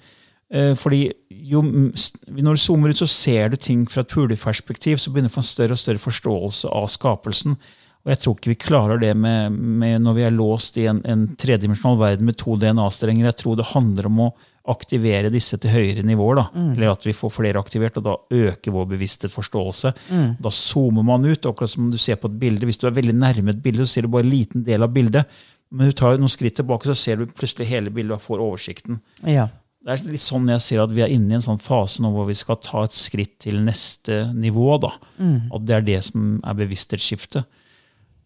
Eh, 0.49 0.73
fordi 0.73 1.11
jo, 1.43 1.61
Når 1.61 2.57
du 2.57 2.61
zoomer 2.61 2.89
ut, 2.89 3.01
så 3.01 3.07
ser 3.07 3.49
du 3.49 3.57
ting 3.57 3.85
fra 3.89 4.03
et 4.03 4.11
fugleperspektiv. 4.11 4.97
Så 4.97 5.11
begynner 5.11 5.31
du 5.31 5.33
å 5.33 5.39
få 5.39 5.43
en 5.43 5.53
større 5.53 5.77
og 5.77 5.81
større 5.81 6.03
forståelse 6.03 6.71
av 6.75 6.89
skapelsen. 6.91 7.57
Og 8.05 8.13
jeg 8.13 8.21
tror 8.21 8.37
ikke 8.37 8.51
vi 8.53 8.61
klarer 8.63 9.01
det 9.01 9.11
med, 9.17 9.51
med 9.51 10.05
når 10.05 10.15
vi 10.15 10.23
er 10.23 10.31
låst 10.35 10.77
i 10.79 10.85
en, 10.87 11.01
en 11.03 11.25
tredimensjonal 11.39 11.99
verden 11.99 12.29
med 12.29 12.37
to 12.39 12.55
DNA-strenger. 12.59 13.27
Jeg 13.27 13.39
tror 13.41 13.59
det 13.59 13.67
handler 13.73 14.07
om 14.07 14.23
å 14.23 14.29
aktivere 14.69 15.31
disse 15.33 15.57
til 15.59 15.73
høyere 15.73 16.05
nivåer. 16.05 16.39
da, 16.39 16.45
mm. 16.53 16.71
Eller 16.77 16.93
at 16.93 17.05
vi 17.07 17.15
får 17.17 17.33
flere 17.33 17.59
aktivert, 17.59 17.99
og 17.99 18.05
da 18.05 18.15
øker 18.39 18.75
vår 18.75 18.89
bevisste 18.93 19.29
forståelse. 19.31 19.93
Mm. 20.09 20.27
Da 20.39 20.51
zoomer 20.53 21.05
man 21.05 21.27
ut, 21.27 21.45
akkurat 21.45 21.73
som 21.73 21.89
du 21.91 21.97
ser 21.99 22.19
på 22.21 22.31
et 22.31 22.39
bilde. 22.39 22.69
Hvis 22.69 22.79
du 22.79 22.87
er 22.87 22.95
veldig 22.95 23.17
nærme 23.19 23.55
et 23.55 23.63
bilde, 23.63 23.85
så 23.85 23.97
ser 23.97 24.07
du 24.07 24.13
bare 24.13 24.27
en 24.27 24.33
liten 24.33 24.63
del 24.67 24.85
av 24.85 24.93
bildet. 24.95 25.41
Men 25.69 25.89
du 25.89 25.97
tar 25.97 26.17
noen 26.17 26.31
skritt 26.31 26.57
tilbake, 26.57 26.87
så 26.87 26.97
ser 26.97 27.19
du 27.19 27.29
plutselig 27.29 27.67
hele 27.69 27.91
bildet 27.93 28.15
og 28.15 28.23
får 28.23 28.45
oversikten. 28.45 29.01
Ja. 29.27 29.49
Det 29.79 29.93
er 29.93 30.11
litt 30.11 30.23
sånn 30.23 30.49
jeg 30.51 30.63
ser 30.63 30.81
at 30.83 30.91
vi 30.91 31.03
er 31.05 31.11
inne 31.13 31.31
i 31.31 31.37
en 31.37 31.45
sånn 31.45 31.61
fase 31.63 32.03
nå 32.03 32.11
hvor 32.11 32.27
vi 32.27 32.35
skal 32.35 32.59
ta 32.59 32.83
et 32.83 32.95
skritt 32.95 33.37
til 33.45 33.61
neste 33.63 34.25
nivå. 34.35 34.73
da. 34.83 34.91
Mm. 35.17 35.49
At 35.55 35.65
det 35.67 35.75
er 35.77 35.85
det 35.87 35.99
som 36.09 36.35
er 36.43 36.57
bevissthetsskiftet. 36.59 37.47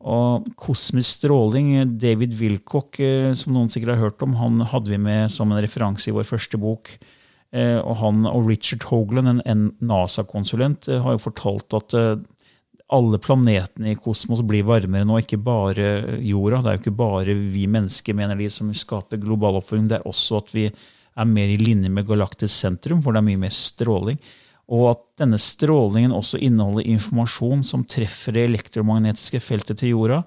Og 0.03 0.49
kosmisk 0.59 1.21
stråling 1.21 1.97
David 2.01 2.33
Wilcock, 2.39 2.99
eh, 2.99 3.31
som 3.39 3.53
noen 3.55 3.69
sikkert 3.71 3.93
har 3.93 4.09
hørt 4.09 4.25
om, 4.25 4.33
han 4.35 4.65
hadde 4.73 4.91
vi 4.91 4.99
med 4.99 5.31
som 5.31 5.51
en 5.53 5.61
referanse 5.63 6.09
i 6.09 6.15
vår 6.15 6.25
første 6.27 6.59
bok. 6.59 6.97
Eh, 7.53 7.77
og 7.77 7.95
han 8.01 8.25
og 8.27 8.49
Richard 8.49 8.83
Hogland, 8.89 9.43
en 9.45 9.69
NASA-konsulent, 9.79 10.89
eh, 10.89 10.99
har 11.05 11.15
jo 11.15 11.23
fortalt 11.29 11.77
at 11.77 11.95
alle 12.93 13.17
planetene 13.17 13.93
i 13.93 13.97
kosmos 13.97 14.43
blir 14.45 14.65
varmere 14.67 15.05
nå, 15.07 15.21
ikke 15.21 15.39
bare 15.41 16.19
jorda. 16.21 16.61
Det 16.61 16.69
er 16.69 16.75
jo 16.75 16.83
ikke 16.83 16.97
bare 16.99 17.37
vi 17.53 17.63
mennesker 17.71 18.17
mener 18.17 18.37
de 18.37 18.49
som 18.53 18.73
skaper 18.73 19.21
global 19.21 19.61
oppvarming. 19.61 19.87
Det 19.89 20.01
er 20.01 20.09
også 20.09 20.43
at 20.43 20.51
vi 20.53 20.67
er 21.19 21.29
mer 21.29 21.51
i 21.51 21.59
linje 21.59 21.91
med 21.93 22.07
galaktisk 22.07 22.53
sentrum, 22.53 23.03
hvor 23.03 23.13
det 23.13 23.21
er 23.21 23.29
mye 23.29 23.43
mer 23.45 23.53
stråling. 23.53 24.19
Og 24.73 24.87
at 24.93 25.01
denne 25.19 25.37
strålingen 25.41 26.13
også 26.15 26.39
inneholder 26.41 26.87
informasjon 26.93 27.65
som 27.67 27.83
treffer 27.89 28.35
det 28.37 28.45
elektromagnetiske 28.47 29.41
feltet 29.43 29.81
til 29.81 29.91
jorda. 29.93 30.21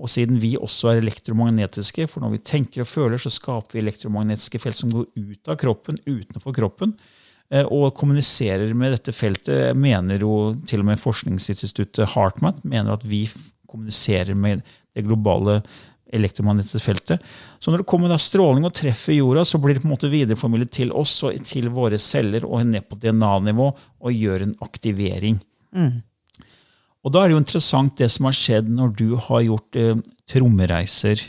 Og 0.00 0.10
siden 0.10 0.40
vi 0.42 0.54
også 0.56 0.94
er 0.94 1.02
elektromagnetiske, 1.02 2.08
for 2.10 2.24
når 2.24 2.36
vi 2.36 2.44
tenker 2.48 2.82
og 2.82 2.88
føler, 2.90 3.20
så 3.20 3.30
skaper 3.30 3.76
vi 3.76 3.82
elektromagnetiske 3.84 4.62
felt 4.62 4.80
som 4.80 4.90
går 4.94 5.06
ut 5.12 5.52
av 5.52 5.60
kroppen, 5.60 6.00
utenfor 6.08 6.56
kroppen, 6.56 6.96
eh, 7.52 7.68
og 7.68 7.92
kommuniserer 7.98 8.72
med 8.74 8.96
dette 8.96 9.14
feltet, 9.14 9.76
mener 9.76 10.24
jo 10.24 10.56
til 10.66 10.82
og 10.82 10.88
med 10.88 11.02
forskningsinstituttet 11.02 12.16
HeartMath 12.16 12.64
mener 12.64 12.96
at 12.96 13.06
vi 13.06 13.26
kommuniserer 13.68 14.34
med 14.34 14.64
det 14.92 15.04
globale 15.06 15.60
elektromagnetiske 16.12 16.80
feltet. 16.84 17.22
Så 17.58 17.72
når 17.72 17.82
det 17.82 17.88
kommer 17.90 18.08
da 18.12 18.18
stråling 18.20 18.64
og 18.68 18.74
treffer 18.76 19.16
jorda, 19.16 19.44
så 19.48 19.58
blir 19.62 19.74
det 19.78 19.82
på 19.84 19.88
en 19.90 19.94
måte 19.94 20.10
videreformidlet 20.12 20.70
til 20.76 20.92
oss 20.92 21.14
og 21.24 21.38
til 21.48 21.68
våre 21.72 21.98
celler 21.98 22.44
og 22.48 22.64
ned 22.68 22.84
på 22.90 22.98
DNA-nivå 23.02 23.68
og 23.72 24.12
gjør 24.12 24.46
en 24.48 24.54
aktivering. 24.64 25.40
Og 27.02 27.10
da 27.10 27.22
er 27.24 27.30
det 27.32 27.34
jo 27.36 27.42
interessant 27.42 27.96
det 27.98 28.10
som 28.14 28.28
har 28.28 28.36
skjedd 28.36 28.68
når 28.70 28.92
du 28.98 29.08
har 29.16 29.42
gjort 29.48 29.78
eh, 29.80 29.96
trommereiser, 30.30 31.22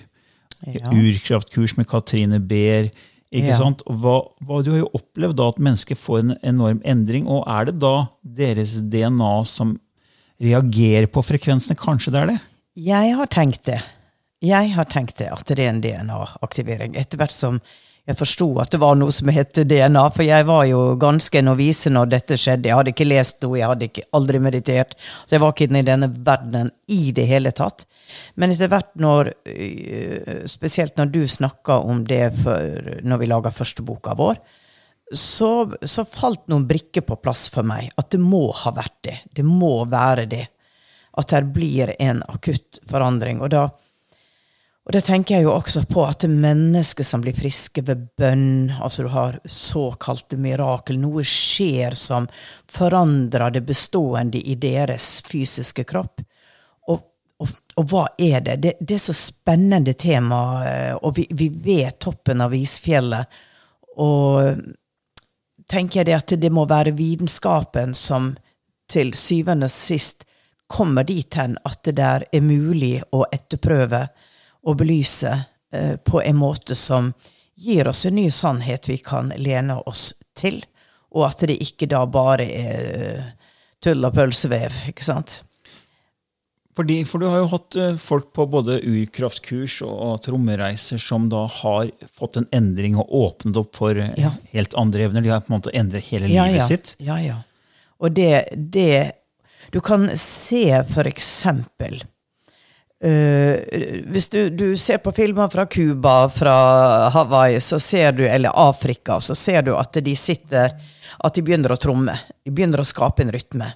Ja. 0.63 0.87
urkraftkurs 0.95 1.73
med 1.75 1.87
Katrine 1.91 2.37
Beer. 2.39 2.85
ikke 3.33 3.49
Ja. 3.49 3.57
sant? 3.57 3.81
Hva, 3.83 4.21
hva, 4.45 4.61
du 4.63 4.69
har 4.71 4.79
jo 4.79 4.91
opplevd 4.95 5.35
da 5.35 5.47
at 5.49 5.57
mennesker 5.59 5.97
får 5.99 6.19
en 6.21 6.37
enorm 6.41 6.79
endring. 6.85 7.25
Og 7.27 7.43
er 7.49 7.65
det 7.65 7.79
da 7.81 8.07
deres 8.23 8.77
DNA 8.79 9.43
som 9.49 9.73
reagerer 10.39 11.07
på 11.11 11.19
frekvensene? 11.25 11.75
Kanskje 11.75 12.11
det 12.13 12.21
er 12.21 12.27
det? 12.27 12.39
Jeg 12.77 13.15
har 13.17 13.25
tenkt 13.27 13.63
det. 13.65 13.81
Jeg 14.43 14.73
har 14.75 14.88
tenkt 14.91 15.21
det, 15.21 15.29
at 15.31 15.47
det 15.47 15.63
er 15.63 15.71
en 15.71 15.81
DNA-aktivering. 15.83 16.97
Etter 17.00 17.21
hvert 17.21 17.31
som 17.31 17.62
jeg 18.03 18.17
forsto 18.19 18.50
at 18.59 18.73
det 18.73 18.81
var 18.81 18.97
noe 19.00 19.13
som 19.15 19.29
het 19.31 19.55
DNA, 19.55 20.01
for 20.12 20.27
jeg 20.27 20.43
var 20.50 20.65
jo 20.67 20.81
ganske 21.00 21.39
novise 21.45 21.91
når 21.93 22.09
dette 22.12 22.35
skjedde. 22.39 22.67
Jeg 22.67 22.75
hadde 22.75 22.91
ikke 22.91 23.07
lest 23.07 23.39
noe, 23.45 23.55
jeg 23.62 23.69
hadde 23.71 23.88
ikke, 23.88 24.03
aldri 24.19 24.41
meditert. 24.43 24.97
Så 25.23 25.38
jeg 25.38 25.43
var 25.43 25.53
ikke 25.53 25.69
inne 25.69 25.83
i 25.83 25.88
denne 25.88 26.09
verdenen 26.12 26.73
i 26.91 27.13
det 27.15 27.23
hele 27.29 27.53
tatt. 27.55 27.85
Men 28.35 28.51
etter 28.51 28.71
hvert 28.73 28.91
når 29.00 29.31
øh, 29.31 30.43
Spesielt 30.51 31.00
når 31.00 31.13
du 31.13 31.21
snakka 31.31 31.79
om 31.79 32.03
det 32.09 32.25
for, 32.41 32.91
når 33.07 33.21
vi 33.21 33.31
laga 33.31 33.53
første 33.55 33.85
boka 33.88 34.17
vår, 34.19 34.35
så, 35.13 35.71
så 35.88 36.03
falt 36.09 36.43
noen 36.51 36.67
brikker 36.67 37.05
på 37.07 37.15
plass 37.23 37.45
for 37.53 37.63
meg. 37.67 37.88
At 37.95 38.12
det 38.12 38.19
må 38.19 38.50
ha 38.65 38.75
vært 38.75 39.00
det. 39.07 39.17
Det 39.31 39.47
må 39.47 39.77
være 39.88 40.27
det. 40.27 40.43
At 41.15 41.31
det 41.31 41.45
blir 41.55 41.95
en 42.01 42.19
akutt 42.27 42.83
forandring. 42.89 43.39
Og 43.45 43.53
da, 43.53 43.67
og 44.83 44.91
det 44.91 45.05
tenker 45.07 45.37
jeg 45.37 45.45
jo 45.45 45.53
også 45.53 45.85
på 45.87 46.03
at 46.03 46.25
det 46.25 46.27
er 46.27 46.41
mennesker 46.43 47.07
som 47.07 47.21
blir 47.23 47.35
friske 47.37 47.85
ved 47.87 48.01
bønn, 48.19 48.73
altså 48.83 49.05
du 49.05 49.13
har 49.13 49.37
såkalte 49.47 50.35
mirakel, 50.35 50.97
noe 50.99 51.23
skjer 51.23 51.95
som 51.95 52.27
forandrer 52.71 53.55
det 53.55 53.61
bestående 53.63 54.41
i 54.43 54.57
deres 54.59 55.21
fysiske 55.23 55.85
kropp. 55.87 56.19
Og, 56.91 56.99
og, 57.39 57.53
og 57.79 57.87
hva 57.93 58.03
er 58.19 58.43
det? 58.43 58.57
det? 58.65 58.73
Det 58.81 58.97
er 58.97 59.05
så 59.05 59.15
spennende 59.15 59.95
tema, 59.95 60.41
eh, 60.67 60.91
og 60.99 61.15
vi, 61.15 61.29
vi 61.31 61.47
vet 61.47 62.01
toppen 62.03 62.43
av 62.43 62.55
isfjellet. 62.57 63.39
Og 64.03 64.67
tenker 65.71 66.01
jeg 66.01 66.09
det 66.11 66.17
at 66.17 66.35
det 66.43 66.51
må 66.51 66.67
være 66.67 66.91
vitenskapen 66.97 67.95
som 67.95 68.33
til 68.91 69.15
syvende 69.15 69.71
og 69.71 69.75
sist 69.77 70.27
kommer 70.67 71.07
dit 71.07 71.39
hen 71.39 71.55
at 71.63 71.79
det 71.87 71.95
der 72.01 72.27
er 72.35 72.43
mulig 72.43 72.97
å 73.15 73.23
etterprøve 73.31 74.03
og 74.63 74.77
belyse 74.79 75.32
eh, 75.74 75.96
på 75.96 76.22
en 76.24 76.38
måte 76.39 76.75
som 76.75 77.12
gir 77.55 77.88
oss 77.88 78.05
en 78.05 78.15
ny 78.17 78.29
sannhet 78.32 78.89
vi 78.89 78.98
kan 78.98 79.32
lene 79.38 79.77
oss 79.88 80.12
til, 80.38 80.63
og 81.13 81.27
at 81.29 81.46
det 81.48 81.60
ikke 81.62 81.88
da 81.91 82.03
bare 82.10 82.46
er 82.48 82.86
eh, 82.93 83.25
tull 83.84 84.05
og 84.08 84.15
pølsevev, 84.15 84.86
ikke 84.89 85.05
sant? 85.05 85.41
Fordi, 86.74 87.03
for 87.05 87.22
du 87.22 87.27
har 87.29 87.43
jo 87.43 87.50
hatt 87.51 87.77
eh, 87.77 87.98
folk 88.01 88.32
på 88.34 88.48
både 88.50 88.79
urkraftkurs 88.82 89.79
og, 89.86 90.24
trommereiser 90.25 91.01
som 91.01 91.27
da 91.29 91.43
har 91.60 91.91
fått 92.17 92.39
en 92.41 92.48
endring 92.55 92.98
og 92.98 93.12
åpnet 93.13 93.60
opp 93.62 93.75
for 93.77 94.00
Ja. 94.00 94.34
helt 94.55 94.74
andre 94.79 95.05
evner. 95.05 95.22
De 95.22 95.29
har 95.29 95.43
på 95.46 95.53
en 95.53 95.60
måte 95.60 95.74
endret 95.77 96.10
hele 96.10 96.32
ja, 96.32 96.48
livet 96.50 96.63
ja. 96.63 96.70
sitt. 96.72 96.96
Ja, 97.03 97.20
ja. 97.22 97.41
Og 98.01 98.15
det, 98.17 98.50
det 98.55 99.20
Du 99.72 99.79
kan 99.82 100.10
se 100.17 100.84
for 100.89 101.08
eksempel 101.08 102.01
øh, 103.03 104.03
Hvis 104.12 104.29
du, 104.29 104.50
du 104.50 104.77
ser 104.77 104.98
på 104.98 105.12
filmer 105.12 105.50
fra 105.50 105.65
Cuba, 105.65 106.29
fra 106.29 106.55
Hawaii, 107.10 107.62
så 107.62 107.79
ser 107.79 108.12
du, 108.12 108.25
eller 108.25 108.51
Afrika, 108.55 109.19
så 109.22 109.36
ser 109.36 109.62
du 109.62 109.75
at 109.77 109.93
de 109.93 110.15
sitter 110.15 110.72
At 111.24 111.36
de 111.36 111.43
begynner 111.45 111.72
å 111.72 111.77
tromme. 111.77 112.15
De 112.43 112.51
begynner 112.51 112.81
å 112.81 112.88
skape 112.88 113.22
en 113.24 113.31
rytme. 113.31 113.67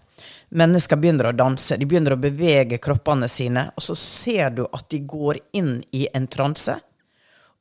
Mennesker 0.50 0.98
begynner 0.98 1.30
å 1.30 1.36
danse, 1.36 1.78
de 1.78 1.86
begynner 1.86 2.16
å 2.16 2.20
bevege 2.20 2.80
kroppene 2.82 3.28
sine, 3.28 3.68
og 3.76 3.84
så 3.84 3.96
ser 4.00 4.54
du 4.56 4.64
at 4.66 4.88
de 4.90 5.02
går 5.06 5.38
inn 5.60 5.82
i 5.92 6.08
en 6.16 6.28
transe. 6.28 6.78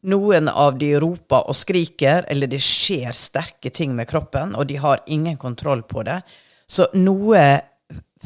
Noen 0.06 0.48
av 0.48 0.78
de 0.78 0.92
roper 1.02 1.48
og 1.50 1.56
skriker, 1.56 2.24
eller 2.30 2.50
det 2.50 2.62
skjer 2.62 3.10
sterke 3.16 3.72
ting 3.74 3.94
med 3.96 4.06
kroppen, 4.08 4.54
og 4.54 4.68
de 4.70 4.78
har 4.78 5.02
ingen 5.06 5.36
kontroll 5.36 5.82
på 5.82 6.04
det. 6.06 6.20
Så 6.66 6.86
noe 6.94 7.42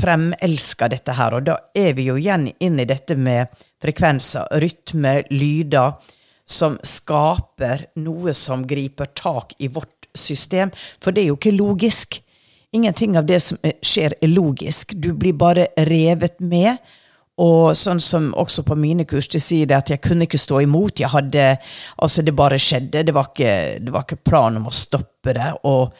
fremelsker 0.01 0.91
dette 0.93 1.15
her, 1.17 1.37
og 1.37 1.47
da 1.47 1.57
er 1.77 1.93
vi 1.99 2.09
jo 2.09 2.17
igjen 2.21 2.49
inn 2.59 2.81
i 2.81 2.89
dette 2.89 3.17
med 3.17 3.53
frekvenser, 3.83 4.49
rytme, 4.63 5.21
lyder, 5.31 6.01
som 6.51 6.79
skaper 6.83 7.87
noe 8.03 8.35
som 8.35 8.65
griper 8.67 9.13
tak 9.15 9.55
i 9.63 9.69
vårt 9.71 10.09
system. 10.19 10.73
For 11.03 11.15
det 11.15 11.23
er 11.23 11.31
jo 11.31 11.39
ikke 11.39 11.55
logisk. 11.55 12.19
Ingenting 12.75 13.17
av 13.19 13.27
det 13.27 13.41
som 13.43 13.59
skjer, 13.83 14.17
er 14.23 14.31
logisk. 14.31 14.95
Du 14.95 15.13
blir 15.15 15.37
bare 15.39 15.69
revet 15.87 16.41
med. 16.43 16.79
Og 17.41 17.73
sånn 17.79 18.03
som 18.05 18.29
også 18.37 18.67
på 18.67 18.77
mine 18.77 19.07
kurs, 19.09 19.31
de 19.33 19.41
sier 19.41 19.69
det 19.69 19.79
at 19.79 19.91
jeg 19.95 20.03
kunne 20.05 20.27
ikke 20.27 20.41
stå 20.41 20.61
imot. 20.67 21.01
Jeg 21.01 21.13
hadde, 21.15 21.55
altså 22.03 22.23
Det 22.23 22.35
bare 22.37 22.59
skjedde. 22.61 23.05
Det 23.07 23.15
var 23.15 23.31
ikke, 23.31 23.79
det 23.81 23.95
var 23.95 24.05
ikke 24.05 24.25
planen 24.27 24.61
om 24.61 24.69
å 24.69 24.75
stoppe 24.77 25.35
det. 25.39 25.53
Og, 25.65 25.95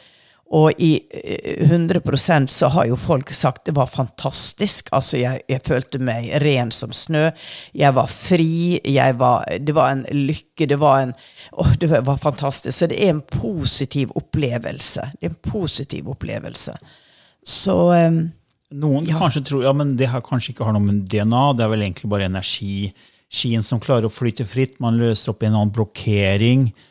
og 0.51 0.81
i 0.83 0.89
eh, 1.15 1.61
100% 1.69 2.51
så 2.51 2.67
har 2.73 2.89
jo 2.89 2.97
folk 2.99 3.31
sagt 3.35 3.65
det 3.69 3.75
var 3.77 3.87
fantastisk. 3.87 4.89
Altså, 4.91 5.17
jeg, 5.21 5.43
jeg 5.47 5.63
følte 5.63 6.01
meg 6.03 6.27
ren 6.43 6.73
som 6.75 6.91
snø. 6.95 7.29
Jeg 7.77 7.95
var 7.95 8.11
fri. 8.11 8.81
Jeg 8.83 9.15
var, 9.21 9.47
det 9.59 9.75
var 9.77 9.93
en 9.95 10.03
lykke. 10.11 10.67
Det 10.67 10.79
var 10.81 11.05
en 11.05 11.13
å, 11.55 11.69
det 11.79 11.87
var 11.93 12.19
fantastisk. 12.19 12.75
Så 12.77 12.89
det 12.91 12.99
er 12.99 13.13
en 13.15 13.23
positiv 13.31 14.11
opplevelse. 14.19 15.07
Det 15.19 15.29
er 15.29 15.33
en 15.33 15.41
positiv 15.51 16.11
opplevelse. 16.11 16.75
Så 17.47 17.77
um, 17.95 18.21
Noen 18.71 19.07
Ja. 19.09 19.17
kanskje 19.19 19.41
tror 19.47 19.65
ja, 19.65 19.71
men 19.75 19.97
det 19.99 20.07
her 20.11 20.21
kanskje 20.23 20.53
ikke 20.53 20.63
har 20.67 20.75
noe 20.75 20.83
med 20.85 21.01
DNA, 21.11 21.47
det 21.57 21.65
er 21.65 21.71
vel 21.73 21.81
egentlig 21.83 22.11
bare 22.11 22.27
energi. 22.29 22.91
Skien 23.31 23.63
som 23.63 23.79
klarer 23.83 24.07
å 24.07 24.11
flyte 24.11 24.45
fritt. 24.47 24.77
Man 24.83 24.99
løser 24.99 25.31
opp 25.33 25.43
en 25.43 25.55
annen 25.55 25.71
blokkering, 25.75 26.69
eh, 26.71 26.87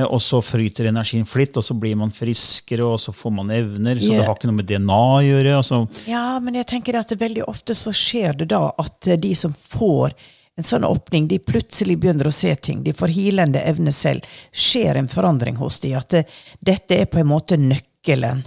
og 0.00 0.20
så 0.24 0.40
fryter 0.44 0.88
energien 0.88 1.26
flitt, 1.28 1.56
og 1.60 1.64
så 1.64 1.74
blir 1.76 1.96
man 2.00 2.12
friskere, 2.14 2.84
og 2.86 3.00
så 3.00 3.12
får 3.12 3.34
man 3.36 3.50
evner. 3.52 4.00
Så 4.00 4.14
det 4.14 4.24
har 4.24 4.36
ikke 4.36 4.48
noe 4.48 4.60
med 4.62 4.68
DNA 4.70 5.00
å 5.16 5.24
gjøre. 5.26 5.56
Altså, 5.58 5.82
Ja, 6.08 6.38
men 6.40 6.56
jeg 6.56 6.68
tenker 6.70 6.96
at 7.00 7.12
veldig 7.12 7.44
ofte 7.50 7.76
så 7.76 7.92
skjer 7.92 8.38
det 8.40 8.48
da 8.54 8.70
at 8.80 9.10
eh, 9.10 9.20
de 9.20 9.34
som 9.36 9.52
får 9.52 10.16
en 10.56 10.66
sånn 10.68 10.84
åpning, 10.84 11.28
de 11.28 11.38
plutselig 11.40 11.96
begynner 12.00 12.28
å 12.28 12.34
se 12.34 12.54
ting. 12.56 12.82
De 12.84 12.92
får 12.96 13.12
hilende 13.16 13.60
evne 13.64 13.92
selv. 13.92 14.26
skjer 14.52 15.00
en 15.00 15.08
forandring 15.08 15.56
hos 15.56 15.80
de, 15.80 15.94
At 15.96 16.10
det, 16.12 16.26
dette 16.60 16.98
er 17.02 17.06
på 17.08 17.20
en 17.22 17.30
måte 17.30 17.56
nøkkelen. 17.56 18.44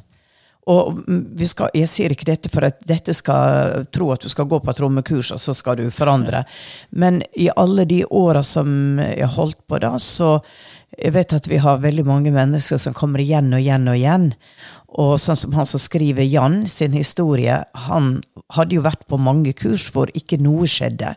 Og 0.65 1.03
skal, 1.45 1.69
Jeg 1.77 1.89
sier 1.89 2.13
ikke 2.13 2.25
dette 2.25 2.49
for 2.49 2.65
at 2.65 2.79
dette 2.89 3.13
skal 3.13 3.85
tro 3.93 4.09
at 4.13 4.23
du 4.25 4.31
skal 4.31 4.47
gå 4.49 4.59
på 4.63 4.73
trommekurs, 4.73 5.29
og 5.35 5.41
så 5.41 5.53
skal 5.53 5.77
du 5.77 5.89
forandre. 5.93 6.41
Men 6.89 7.21
i 7.37 7.51
alle 7.53 7.85
de 7.85 8.01
åra 8.09 8.41
som 8.43 8.97
jeg 8.97 9.29
holdt 9.35 9.61
på, 9.69 9.77
da, 9.83 9.93
så 10.01 10.39
jeg 10.97 11.13
vet 11.13 11.35
at 11.37 11.49
vi 11.51 11.59
har 11.61 11.83
veldig 11.83 12.05
mange 12.07 12.33
mennesker 12.33 12.79
som 12.81 12.95
kommer 12.97 13.21
igjen 13.21 13.53
og 13.53 13.61
igjen 13.61 13.85
og 13.91 13.99
igjen. 13.99 14.27
Og 14.95 15.17
sånn 15.21 15.37
som 15.37 15.53
han 15.57 15.69
som 15.69 15.81
skriver 15.81 16.25
Jan 16.25 16.63
sin 16.71 16.95
historie, 16.95 17.59
han 17.85 18.15
hadde 18.55 18.77
jo 18.77 18.85
vært 18.85 19.05
på 19.11 19.19
mange 19.21 19.53
kurs 19.57 19.89
hvor 19.93 20.09
ikke 20.17 20.39
noe 20.41 20.69
skjedde. 20.71 21.13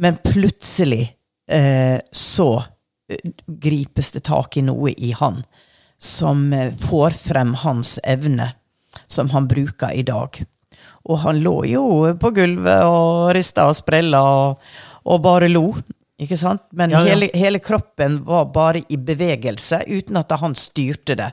Men 0.00 0.16
plutselig 0.24 1.02
eh, 1.50 1.98
så 2.14 2.48
eh, 3.10 3.30
gripes 3.46 4.14
det 4.14 4.24
tak 4.30 4.56
i 4.56 4.64
noe 4.64 4.94
i 4.94 5.12
han 5.18 5.42
som 6.04 6.52
eh, 6.52 6.74
får 6.74 7.10
frem 7.10 7.54
hans 7.64 7.98
evne, 8.04 8.52
som 9.06 9.30
han 9.30 9.48
bruker 9.48 9.92
i 9.94 10.02
dag. 10.06 10.44
Og 11.04 11.18
han 11.24 11.40
lå 11.44 11.58
jo 11.68 11.84
på 12.20 12.30
gulvet 12.36 12.84
og 12.88 13.32
rista 13.36 13.66
og 13.68 13.76
sprella 13.76 14.22
og, 14.24 14.62
og 15.04 15.20
bare 15.24 15.50
lo. 15.52 15.68
Ikke 16.20 16.38
sant? 16.38 16.62
Men 16.72 16.94
Ja, 16.94 17.02
ja. 17.02 17.14
Hele, 17.14 17.28
hele 17.34 17.58
kroppen 17.58 18.20
var 18.24 18.46
bare 18.54 18.84
i 18.88 18.96
bevegelse, 18.96 19.82
uten 19.88 20.20
at 20.20 20.32
han 20.40 20.54
styrte 20.54 21.16
det. 21.18 21.32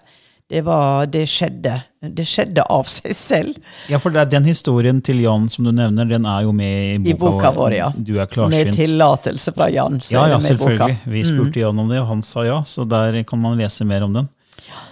Det, 0.51 0.65
var, 0.67 1.05
det, 1.07 1.21
skjedde, 1.31 1.77
det 2.11 2.25
skjedde 2.27 2.65
av 2.67 2.83
seg 2.91 3.13
selv. 3.15 3.59
ja, 3.87 4.01
for 4.03 4.11
det 4.11 4.25
Den 4.33 4.43
historien 4.43 4.97
til 4.99 5.21
Jan 5.23 5.45
som 5.47 5.63
du 5.63 5.71
nevner, 5.71 6.09
den 6.09 6.25
er 6.27 6.41
jo 6.43 6.51
med 6.51 7.07
i 7.07 7.13
I 7.13 7.15
boka 7.15 7.53
vår, 7.55 7.75
ja. 7.77 7.87
Du 7.95 8.17
er 8.19 8.27
Med 8.51 8.73
tillatelse 8.75 9.53
fra 9.55 9.69
Jan. 9.71 10.01
Ja, 10.11 10.25
ja, 10.27 10.35
i 10.35 10.35
boka. 10.35 10.47
selvfølgelig. 10.49 10.97
Vi 11.13 11.23
spurte 11.29 11.63
Jan 11.63 11.79
om 11.79 11.87
det, 11.87 12.01
og 12.01 12.09
han 12.11 12.21
sa 12.21 12.43
ja. 12.43 12.59
Så 12.67 12.83
der 12.83 13.21
kan 13.23 13.39
man 13.39 13.55
lese 13.57 13.87
mer 13.87 14.03
om 14.03 14.11
den. 14.19 14.27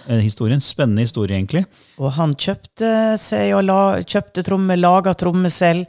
Eh, 0.06 0.22
historien. 0.24 0.60
Spennende 0.60 1.04
historie, 1.06 1.36
egentlig. 1.36 1.64
Og 1.98 2.12
han 2.16 2.34
kjøpte 2.34 3.16
seg 3.20 3.54
og 3.56 3.64
la, 3.66 3.80
kjøpte 4.02 4.44
tromme, 4.46 4.76
laga 4.78 5.14
tromme 5.18 5.50
selv. 5.52 5.86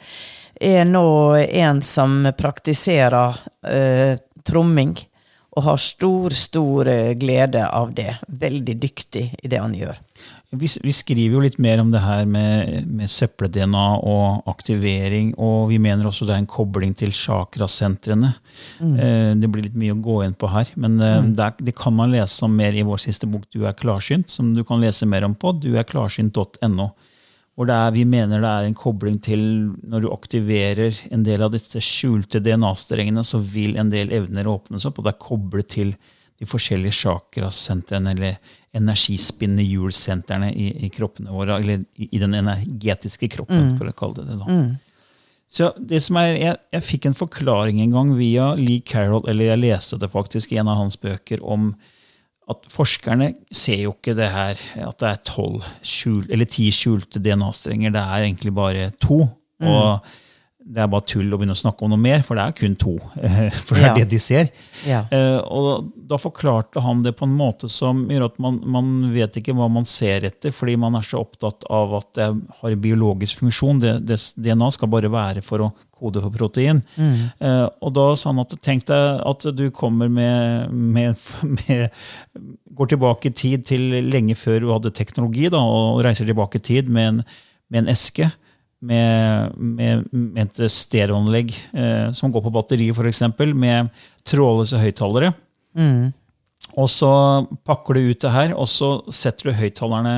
Er 0.62 0.86
nå 0.86 1.06
en 1.42 1.82
som 1.82 2.28
praktiserer 2.38 3.40
eh, 3.68 4.20
tromming. 4.48 4.94
Og 5.52 5.66
har 5.66 5.80
stor, 5.84 6.36
stor 6.38 6.88
eh, 6.88 7.14
glede 7.20 7.66
av 7.68 7.96
det. 7.98 8.14
Veldig 8.28 8.78
dyktig 8.80 9.26
i 9.42 9.52
det 9.52 9.60
han 9.60 9.74
gjør. 9.76 9.98
Vi, 10.52 10.68
vi 10.84 10.92
skriver 10.92 11.38
jo 11.38 11.42
litt 11.46 11.58
mer 11.64 11.80
om 11.80 11.92
det 11.94 12.02
her 12.04 12.26
med, 12.28 12.88
med 12.92 13.12
søppel-DNA 13.12 13.86
og 14.04 14.50
aktivering, 14.52 15.30
og 15.40 15.70
vi 15.72 15.78
mener 15.80 16.10
også 16.10 16.28
det 16.28 16.36
er 16.36 16.42
en 16.44 16.50
kobling 16.52 16.92
til 17.00 17.14
chakrasentrene. 17.16 18.34
Eh, 18.84 19.32
det 19.40 19.48
blir 19.52 19.70
litt 19.70 19.78
mye 19.80 19.96
å 19.96 20.02
gå 20.04 20.18
inn 20.26 20.36
på 20.36 20.50
her, 20.52 20.74
men 20.76 21.00
eh, 21.00 21.22
der, 21.40 21.56
det 21.56 21.76
kan 21.80 21.96
man 21.96 22.12
lese 22.12 22.44
om 22.44 22.60
mer 22.60 22.76
i 22.76 22.84
vår 22.84 23.00
siste 23.00 23.30
bok, 23.32 23.48
Du 23.52 23.64
er 23.64 23.78
klarsynt, 23.80 24.28
som 24.30 24.52
du 24.58 24.66
kan 24.68 24.84
lese 24.84 25.08
mer 25.08 25.24
om 25.28 25.38
på 25.40 25.56
duerklarsynt.no. 25.64 26.92
Hvor 27.56 27.68
det 27.68 27.76
er, 27.76 27.96
vi 27.96 28.04
mener 28.08 28.44
det 28.44 28.52
er 28.52 28.68
en 28.68 28.76
kobling 28.76 29.20
til 29.24 29.42
når 29.88 30.04
du 30.04 30.12
aktiverer 30.12 31.00
en 31.12 31.24
del 31.24 31.44
av 31.48 31.56
disse 31.56 31.80
skjulte 31.84 32.44
DNA-strengene, 32.44 33.24
så 33.24 33.40
vil 33.40 33.80
en 33.80 33.92
del 33.92 34.12
evner 34.20 34.52
åpnes 34.52 34.84
opp, 34.88 35.00
og 35.00 35.08
det 35.08 35.16
er 35.16 35.24
koblet 35.30 35.72
til 35.80 35.96
de 36.42 36.48
forskjellige 36.50 36.98
chakrasentrene, 37.04 38.16
eller 38.16 38.58
energispinnende 38.78 39.66
hjulsentrene 39.68 40.52
i, 40.54 40.70
i 40.86 40.90
kroppene 40.94 41.34
våre, 41.34 41.58
eller 41.60 41.84
i, 42.00 42.08
i 42.16 42.22
den 42.22 42.38
energetiske 42.40 43.28
kroppen, 43.34 43.74
for 43.80 43.92
å 43.92 43.96
kalle 43.98 44.22
det 44.22 44.30
det. 44.32 44.40
da. 44.40 44.48
Så 45.52 45.74
det 45.76 46.00
som 46.06 46.16
er, 46.22 46.38
jeg, 46.40 46.60
jeg 46.72 46.88
fikk 46.88 47.10
en 47.10 47.18
forklaring 47.18 47.82
en 47.84 47.92
gang 47.92 48.14
via 48.16 48.54
Lee 48.56 48.84
Carroll, 48.88 49.26
eller 49.28 49.50
jeg 49.50 49.64
leste 49.66 50.00
det 50.00 50.08
faktisk 50.14 50.54
i 50.54 50.62
en 50.62 50.72
av 50.72 50.80
hans 50.80 50.96
bøker, 51.02 51.44
om 51.44 51.74
at 52.52 52.66
forskerne 52.72 53.34
ser 53.52 53.84
jo 53.84 53.92
ikke 53.94 54.16
det 54.18 54.30
her, 54.32 54.60
at 54.88 54.98
det 55.04 55.10
er 55.10 55.22
tolv 55.28 55.68
skjul, 55.84 56.24
eller 56.32 56.48
ti 56.50 56.70
skjulte 56.72 57.20
DNA-strenger. 57.24 57.92
Det 57.92 58.02
er 58.02 58.26
egentlig 58.26 58.54
bare 58.56 58.90
to. 59.04 59.26
Og 59.62 60.14
det 60.62 60.84
er 60.84 60.90
bare 60.92 61.04
tull 61.10 61.32
å 61.34 61.38
begynne 61.40 61.56
å 61.56 61.60
snakke 61.60 61.84
om 61.84 61.90
noe 61.92 62.00
mer, 62.00 62.22
for 62.24 62.38
det 62.38 62.44
er 62.46 62.56
kun 62.56 62.76
to. 62.80 62.94
For 63.66 63.76
det 63.76 63.82
er 63.84 63.88
Ja. 63.88 63.94
det 63.98 64.06
de 64.12 64.20
ser. 64.22 64.50
Ja. 64.88 65.00
Eh, 65.12 65.40
og 65.50 65.90
da 65.96 66.20
forklarte 66.22 66.84
han 66.86 67.02
det 67.04 67.16
på 67.18 67.26
en 67.26 67.34
måte 67.36 67.68
som 67.72 68.04
gjør 68.12 68.28
at 68.30 68.38
man, 68.40 68.60
man 68.64 68.92
vet 69.14 69.36
ikke 69.42 69.56
hva 69.58 69.68
man 69.72 69.88
ser 69.90 70.28
etter, 70.30 70.54
fordi 70.56 70.78
man 70.80 70.96
er 71.00 71.06
så 71.08 71.20
opptatt 71.24 71.66
av 71.70 71.96
at 71.98 72.12
det 72.20 72.28
har 72.62 72.76
en 72.76 72.84
biologisk 72.84 73.42
funksjon. 73.42 73.82
Det, 73.82 73.94
det, 74.06 74.20
DNA 74.38 74.70
skal 74.76 74.92
bare 74.94 75.10
være 75.12 75.42
for 75.46 75.66
å 75.66 75.72
kode 76.02 76.22
for 76.24 76.34
protein. 76.34 76.84
Eh, 76.98 77.66
og 77.82 77.94
da 77.98 78.06
sa 78.18 78.30
han 78.32 78.42
at 78.46 78.54
tenk 78.66 78.86
deg 78.90 79.22
at 79.28 79.48
du 79.58 79.66
kommer 79.76 80.10
med, 80.14 80.72
med, 80.72 81.26
med 81.58 81.90
Går 82.72 82.88
tilbake 82.94 83.28
i 83.28 83.34
tid 83.36 83.66
til 83.68 83.90
lenge 84.08 84.34
før 84.40 84.62
du 84.64 84.70
hadde 84.72 84.94
teknologi, 84.96 85.50
da, 85.52 85.60
og 85.60 86.00
reiser 86.06 86.26
tilbake 86.30 86.62
i 86.62 86.64
tid 86.64 86.88
med 86.90 87.10
en, 87.10 87.18
med 87.74 87.84
en 87.84 87.92
eske. 87.92 88.30
Med, 88.82 89.52
med, 89.62 90.08
med 90.10 90.48
et 90.48 90.72
stereoanlegg 90.74 91.52
eh, 91.78 92.08
som 92.18 92.32
går 92.34 92.42
på 92.48 92.54
batteri, 92.56 92.88
f.eks., 92.90 93.22
med 93.54 93.92
trådløse 94.26 94.80
høyttalere. 94.82 95.34
Og 96.78 96.88
så 96.90 97.12
pakker 97.68 97.94
du 97.98 98.10
ut 98.10 98.22
det 98.24 98.32
her, 98.34 98.56
og 98.58 98.66
så 98.70 98.90
setter 99.14 99.52
du 99.52 99.58
høyttalerne 99.60 100.16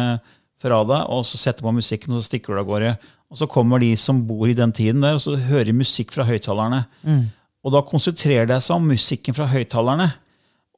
fra 0.63 0.79
deg, 0.87 1.09
og 1.11 1.25
så 1.27 1.39
setter 1.41 1.59
du 1.63 1.67
på 1.67 1.75
musikken, 1.75 2.13
og 2.15 2.21
så 2.23 2.29
stikker 2.29 2.53
du 2.55 2.61
av 2.61 2.67
gårde. 2.69 2.93
Og 3.33 3.39
så 3.41 3.47
kommer 3.49 3.81
de 3.83 3.91
som 3.97 4.21
bor 4.27 4.47
i 4.47 4.55
den 4.55 4.71
tiden 4.71 5.01
der, 5.03 5.17
og 5.17 5.23
så 5.23 5.35
hører 5.35 5.73
musikk 5.75 6.13
fra 6.15 6.23
høyttalerne. 6.27 6.83
Og 7.63 7.71
da 7.73 7.81
konsentrerer 7.87 8.47
de 8.47 8.59
seg 8.61 8.75
om 8.75 8.87
musikken 8.91 9.35
fra 9.35 9.47
høyttalerne. 9.51 10.09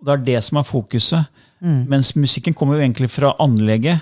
Det 0.05 0.13
er 0.13 0.25
det 0.25 0.41
som 0.45 0.57
er 0.61 0.65
fokuset. 0.69 1.29
Mens 1.89 2.15
musikken 2.15 2.53
kommer 2.57 2.77
jo 2.77 2.85
egentlig 2.85 3.09
fra 3.13 3.33
anlegget, 3.41 4.01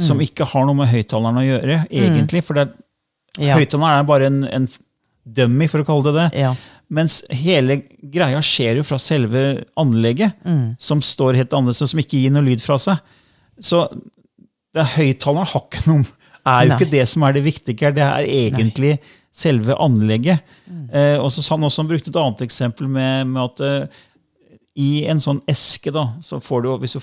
som 0.00 0.20
ikke 0.24 0.46
har 0.48 0.64
noe 0.64 0.74
med 0.78 0.88
høyttalerne 0.88 1.42
å 1.42 1.44
gjøre, 1.44 1.80
egentlig. 1.92 2.40
For 2.44 2.56
det 2.56 2.62
er, 2.64 2.70
Ja. 3.40 3.56
Høyttaleren 3.56 4.02
er 4.02 4.08
bare 4.08 4.28
en, 4.28 4.42
en 4.48 4.68
dummy, 5.24 5.68
for 5.70 5.82
å 5.82 5.88
kalle 5.88 6.10
det 6.10 6.14
det. 6.18 6.28
Ja. 6.42 6.54
Mens 6.92 7.22
hele 7.32 7.78
greia 8.12 8.42
skjer 8.44 8.80
jo 8.80 8.84
fra 8.84 8.98
selve 9.00 9.62
anlegget, 9.80 10.34
som 10.82 11.00
står 11.00 11.38
helt 11.40 11.54
annerledes, 11.56 11.80
og 11.86 11.92
som 11.94 12.02
ikke 12.02 12.20
gir 12.20 12.34
noe 12.34 12.44
lyd 12.44 12.60
fra 12.60 12.76
seg. 12.82 13.00
Så 13.62 13.86
er 14.76 14.92
høyttaleren 14.96 15.48
har 15.48 15.64
ikke 15.64 15.86
noen 15.88 16.04
er 16.42 16.64
jo 16.66 16.72
Nei. 16.72 16.78
ikke 16.78 16.92
det 16.92 17.02
som 17.08 17.24
er 17.26 17.36
det 17.36 17.44
viktige. 17.44 17.92
Det 17.94 18.04
er 18.04 18.26
egentlig 18.26 18.96
selve 19.32 19.76
anlegget. 19.80 20.42
Eh, 20.92 21.16
og 21.16 21.30
så 21.32 21.44
sa 21.44 21.54
han 21.56 21.68
også, 21.68 21.84
han 21.84 21.92
brukte 21.92 22.10
et 22.12 22.18
annet 22.20 22.42
eksempel 22.44 22.88
med, 22.90 23.30
med 23.30 23.42
at 23.46 23.62
eh, 23.64 24.00
i 24.82 25.04
en 25.12 25.20
sånn 25.20 25.42
eske, 25.50 25.92
da, 25.94 26.06
så 26.24 26.40
får 26.42 26.64
du, 26.64 26.70
hvis 26.82 26.96
du 26.96 27.02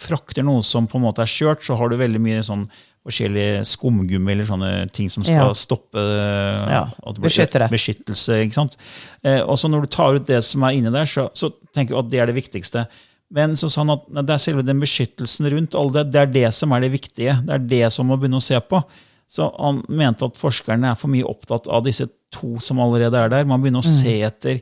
frakter 0.00 0.44
noe 0.46 0.64
som 0.66 0.88
på 0.88 0.98
en 0.98 1.06
måte 1.06 1.22
er 1.24 1.30
skjørt, 1.30 1.62
så 1.64 1.76
har 1.78 1.92
du 1.92 1.98
veldig 2.00 2.22
mye 2.24 2.44
sånn 2.44 2.66
forskjellige 3.06 3.62
skumgummi 3.64 4.32
eller 4.34 4.44
sånne 4.48 4.70
ting 4.92 5.08
som 5.12 5.24
skal 5.24 5.48
Ja. 5.50 5.54
stoppe 5.56 5.98
eh, 5.98 6.72
Ja, 6.74 6.82
blir 7.14 7.22
beskytte 7.24 7.58
det. 7.62 7.70
beskyttelse. 7.72 8.40
ikke 8.44 8.54
sant? 8.58 8.76
Eh, 9.24 9.40
og 9.40 9.56
så 9.58 9.70
når 9.70 9.86
du 9.86 9.86
tar 9.88 10.14
ut 10.18 10.26
det 10.26 10.42
som 10.44 10.62
er 10.68 10.76
inni 10.76 10.92
der, 10.92 11.06
så, 11.08 11.30
så 11.34 11.50
tenker 11.74 11.94
du 11.94 11.98
at 12.02 12.10
det 12.10 12.20
er 12.20 12.26
det 12.26 12.36
viktigste. 12.36 12.86
Men 13.32 13.54
så 13.56 13.70
sa 13.70 13.84
han 13.84 13.90
at 13.94 14.26
det 14.26 14.34
er 14.34 14.42
selve 14.42 14.64
den 14.66 14.80
beskyttelsen 14.82 15.46
rundt 15.52 15.76
det, 15.94 16.10
det 16.12 16.20
er 16.20 16.26
det 16.34 16.54
som 16.54 16.72
er 16.72 16.80
det 16.80 16.90
viktige. 16.92 17.36
Det 17.46 17.54
er 17.54 17.58
det 17.58 17.92
som 17.94 18.06
må 18.10 18.18
begynne 18.18 18.40
å 18.40 18.44
se 18.44 18.58
på. 18.60 18.82
Så 19.30 19.46
han 19.60 19.84
mente 19.88 20.26
at 20.26 20.34
forskerne 20.36 20.90
er 20.90 20.96
for 20.98 21.08
mye 21.08 21.22
opptatt 21.24 21.68
av 21.70 21.84
disse 21.86 22.08
to 22.34 22.58
som 22.58 22.80
allerede 22.82 23.14
er 23.14 23.28
der. 23.30 23.44
Man 23.46 23.62
begynner 23.62 23.84
å 23.84 23.86
se 23.86 24.16
etter 24.26 24.60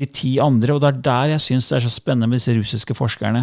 de 0.00 0.08
ti 0.08 0.32
andre, 0.40 0.74
og 0.74 0.80
det 0.82 0.88
er 0.88 1.00
der 1.04 1.32
jeg 1.34 1.44
syns 1.44 1.68
det 1.68 1.76
er 1.76 1.84
så 1.84 1.92
spennende 1.92 2.30
med 2.30 2.40
disse 2.40 2.54
russiske 2.56 2.94
forskerne. 2.96 3.42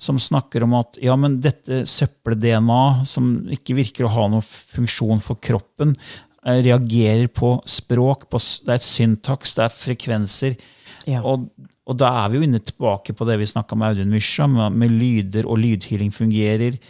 Som 0.00 0.20
snakker 0.22 0.64
om 0.64 0.76
at 0.78 0.96
ja, 1.02 1.16
men 1.20 1.36
dette 1.44 1.82
søppel-DNA, 1.90 2.84
som 3.08 3.34
ikke 3.52 3.76
virker 3.76 4.08
å 4.08 4.14
ha 4.14 4.28
noen 4.32 4.44
funksjon 4.44 5.20
for 5.22 5.40
kroppen, 5.44 5.92
eh, 6.46 6.62
reagerer 6.64 7.28
på 7.28 7.58
språk, 7.68 8.26
på, 8.32 8.40
det 8.64 8.72
er 8.72 8.80
et 8.80 8.88
syntaks, 8.88 9.54
det 9.58 9.66
er 9.66 9.76
frekvenser. 9.76 10.56
Ja. 11.10 11.20
Og, 11.20 11.50
og 11.84 11.98
da 12.00 12.08
er 12.22 12.32
vi 12.32 12.40
jo 12.40 12.48
inne 12.48 12.62
tilbake 12.64 13.12
på 13.12 13.28
det 13.28 13.36
vi 13.42 13.50
snakka 13.52 13.76
med 13.76 13.92
Audun 13.92 14.14
Mysja, 14.14 14.48
med, 14.48 14.80
med 14.80 14.94
lyder 14.96 15.44
og 15.44 15.60
lydhealing 15.60 16.14
fungerer. 16.16 16.80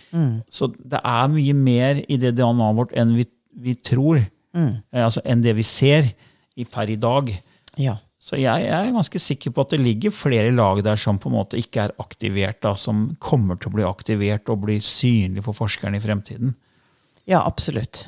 Så 0.46 0.70
det 0.78 1.02
er 1.02 1.34
mye 1.34 1.58
mer 1.58 2.04
i 2.06 2.20
det 2.22 2.36
DNA-et 2.38 2.78
vårt 2.78 2.94
enn 2.94 3.18
vi, 3.18 3.26
vi 3.58 3.74
tror. 3.74 4.22
Eh, 4.54 5.02
altså 5.02 5.22
enn 5.26 5.42
det 5.42 5.58
vi 5.58 5.66
ser 5.66 6.12
i, 6.54 6.62
per 6.62 6.90
i 6.94 6.98
dag. 7.00 7.34
Ja. 7.80 7.98
Så 8.24 8.38
jeg, 8.40 8.64
jeg 8.64 8.72
er 8.72 8.94
ganske 8.94 9.20
sikker 9.20 9.52
på 9.52 9.66
at 9.66 9.74
det 9.74 9.82
ligger 9.84 10.14
flere 10.14 10.52
lag 10.54 10.80
der 10.86 10.96
som 11.00 11.18
på 11.20 11.28
en 11.28 11.36
måte 11.36 11.60
ikke 11.60 11.82
er 11.82 11.96
aktivert, 12.00 12.62
da, 12.64 12.72
som 12.72 13.10
kommer 13.20 13.58
til 13.60 13.68
å 13.68 13.76
bli 13.76 13.84
aktivert 13.84 14.48
og 14.48 14.62
bli 14.64 14.78
synlig 14.80 15.44
for 15.44 15.56
forskerne 15.58 16.00
i 16.00 16.04
fremtiden. 16.04 16.54
ja, 17.28 17.42
absolutt. 17.44 18.06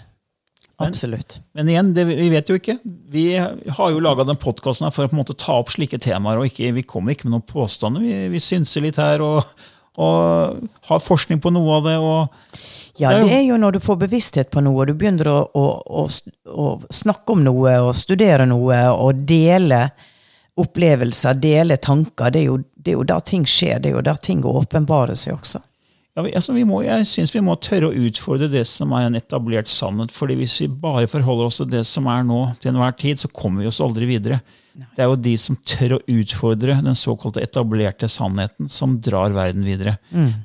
Absolutt. 0.81 1.39
Men 1.57 1.71
igjen, 1.73 1.93
det, 1.97 2.05
vi 2.09 2.29
vet 2.29 2.51
jo 2.53 2.59
ikke. 2.59 2.75
Vi 2.85 3.31
har 3.37 3.93
jo 3.93 4.03
laga 4.05 4.27
den 4.29 4.37
podkasten 4.41 4.93
for 4.93 5.07
å 5.07 5.09
på 5.09 5.17
en 5.17 5.23
måte 5.23 5.37
ta 5.41 5.55
opp 5.57 5.73
slike 5.73 5.97
temaer. 6.05 6.37
og 6.37 6.51
ikke, 6.51 6.73
Vi 6.77 6.85
kommer 6.85 7.15
ikke 7.15 7.29
med 7.29 7.39
noen 7.39 7.47
påstander. 7.49 8.05
Vi, 8.05 8.19
vi 8.35 8.43
synser 8.45 8.85
litt 8.85 9.01
her 9.01 9.25
og, 9.25 9.41
og 9.97 10.69
har 10.89 11.03
forskning 11.05 11.41
på 11.43 11.53
noe 11.53 11.79
av 11.79 11.85
det. 11.85 11.97
og 11.99 12.29
Ja, 12.99 13.11
Det 13.21 13.33
er 13.33 13.43
jo- 13.45 13.59
når 13.59 13.73
du 13.73 13.79
får 13.81 13.97
bevissthet 13.99 14.51
på 14.51 14.63
noe, 14.63 14.81
og 14.81 14.87
du 14.87 14.95
begynner 14.95 15.27
å, 15.29 15.51
å, 15.55 15.65
å, 15.87 16.09
å 16.49 16.81
snakke 16.91 17.33
om 17.33 17.45
noe 17.45 17.75
og 17.85 17.95
studere 17.95 18.47
noe 18.47 18.79
og 18.91 19.27
dele 19.27 19.91
opplevelser, 20.57 21.35
dele 21.41 21.77
tanker. 21.77 22.31
Det 22.33 22.41
er 22.41 22.47
jo, 22.47 22.59
det 22.77 22.93
er 22.93 22.97
jo 22.97 23.05
da 23.05 23.21
ting 23.21 23.45
skjer, 23.45 23.81
det 23.83 23.91
er 23.91 23.99
jo 23.99 24.05
da 24.07 24.15
ting 24.17 24.43
åpenbarer 24.43 25.17
seg 25.17 25.37
også. 25.37 25.61
Ja, 26.17 26.23
altså 26.25 26.55
vi 26.57 26.65
må, 26.65 26.81
jeg 26.87 27.05
syns 27.05 27.35
vi 27.35 27.43
må 27.45 27.59
tørre 27.61 27.91
å 27.91 28.07
utfordre 28.09 28.49
det 28.49 28.63
som 28.67 28.95
er 28.97 29.11
en 29.11 29.19
etablert 29.19 29.69
sannhet. 29.69 30.11
fordi 30.11 30.39
hvis 30.41 30.61
vi 30.63 30.69
bare 30.69 31.07
forholder 31.07 31.51
oss 31.51 31.59
til 31.61 31.67
det 31.67 31.85
som 31.87 32.07
er 32.09 32.23
nå, 32.25 32.57
til 32.61 32.73
enhver 32.73 32.97
tid, 32.97 33.21
så 33.21 33.29
kommer 33.29 33.61
vi 33.61 33.69
oss 33.69 33.83
aldri 33.85 34.07
videre. 34.09 34.41
Det 34.77 35.03
er 35.03 35.09
jo 35.09 35.17
de 35.17 35.33
som 35.41 35.57
tør 35.65 35.97
å 35.97 36.03
utfordre 36.19 36.77
den 36.85 36.99
såkalte 36.99 37.41
etablerte 37.45 38.09
sannheten, 38.13 38.69
som 38.73 38.99
drar 39.01 39.33
verden 39.37 39.65
videre. 39.65 39.97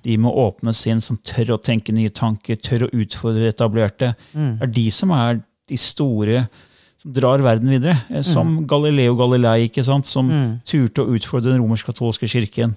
De 0.05 0.17
med 0.21 0.31
åpne 0.31 0.73
sinn, 0.77 1.01
som 1.03 1.19
tør 1.19 1.57
å 1.57 1.61
tenke 1.61 1.95
nye 1.95 2.11
tanker, 2.15 2.59
tør 2.59 2.87
å 2.87 2.91
utfordre 3.03 3.43
det 3.43 3.55
etablerte. 3.57 4.13
mm. 4.33 4.53
er 4.63 4.71
de 4.71 4.85
som 4.95 5.11
er 5.15 5.41
de 5.67 5.79
store 5.79 6.45
som 7.01 7.13
drar 7.15 7.41
verden 7.41 7.71
videre. 7.73 7.97
Som 8.21 8.23
Som 8.31 8.67
Galileo 8.69 9.15
Galilei, 9.17 9.65
ikke 9.67 9.83
sant? 9.83 10.05
som 10.05 10.29
turte 10.65 11.03
å 11.03 11.15
utfordre 11.15 11.51
den 11.51 11.63
romersk-katolske 11.63 12.29
kirken. 12.29 12.75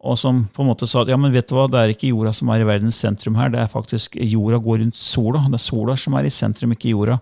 Og 0.00 0.16
som 0.16 0.38
på 0.54 0.62
en 0.64 0.70
måte 0.70 0.86
sa 0.88 1.02
at 1.02 1.10
ja, 1.12 1.16
men 1.20 1.32
vet 1.34 1.50
du 1.50 1.52
hva, 1.58 1.66
det 1.68 1.76
er 1.80 1.90
ikke 1.92 2.08
jorda 2.08 2.30
som 2.32 2.48
er 2.54 2.62
i 2.62 2.68
verdens 2.68 2.96
sentrum 3.02 3.34
her. 3.36 3.50
det 3.52 3.58
er 3.60 3.66
faktisk 3.68 4.14
Jorda 4.16 4.56
går 4.64 4.78
rundt 4.80 4.96
sola. 4.96 5.42
Det 5.44 5.58
er 5.58 5.64
sola 5.66 5.96
som 6.00 6.14
er 6.16 6.24
i 6.24 6.32
sentrum, 6.32 6.72
ikke 6.72 6.94
jorda. 6.94 7.18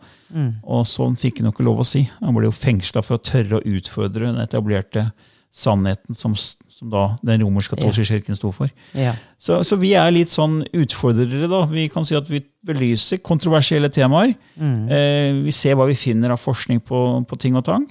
Og 0.62 0.84
sånn 0.86 1.16
fikk 1.18 1.40
han 1.40 1.48
jo 1.48 1.54
ikke 1.56 1.66
lov 1.66 1.82
å 1.82 1.88
si. 1.88 2.04
Han 2.20 2.36
ble 2.36 2.46
jo 2.46 2.54
fengsla 2.54 3.02
for 3.02 3.18
å 3.18 3.24
tørre 3.24 3.58
å 3.58 3.64
utfordre 3.66 4.28
den 4.28 4.38
etablerte 4.44 5.08
sannheten 5.50 6.14
som, 6.14 6.36
som 6.38 6.92
da 6.92 7.02
den 7.26 7.42
romersk-katolske 7.42 8.04
kirken 8.06 8.38
sto 8.38 8.52
for. 8.54 8.70
Ja. 8.94 9.16
Så, 9.42 9.58
så 9.66 9.78
vi 9.80 9.94
er 9.98 10.12
litt 10.14 10.30
sånn 10.30 10.60
utfordrere, 10.76 11.48
da. 11.50 11.64
Vi 11.72 11.88
kan 11.90 12.06
si 12.06 12.14
at 12.14 12.30
vi 12.30 12.44
belyser 12.68 13.18
kontroversielle 13.26 13.90
temaer. 13.90 14.36
Eh, 14.60 15.32
vi 15.42 15.56
ser 15.56 15.74
hva 15.74 15.88
vi 15.90 15.98
finner 15.98 16.36
av 16.36 16.38
forskning 16.44 16.78
på, 16.86 17.02
på 17.26 17.40
ting 17.42 17.58
og 17.58 17.66
tang. 17.66 17.88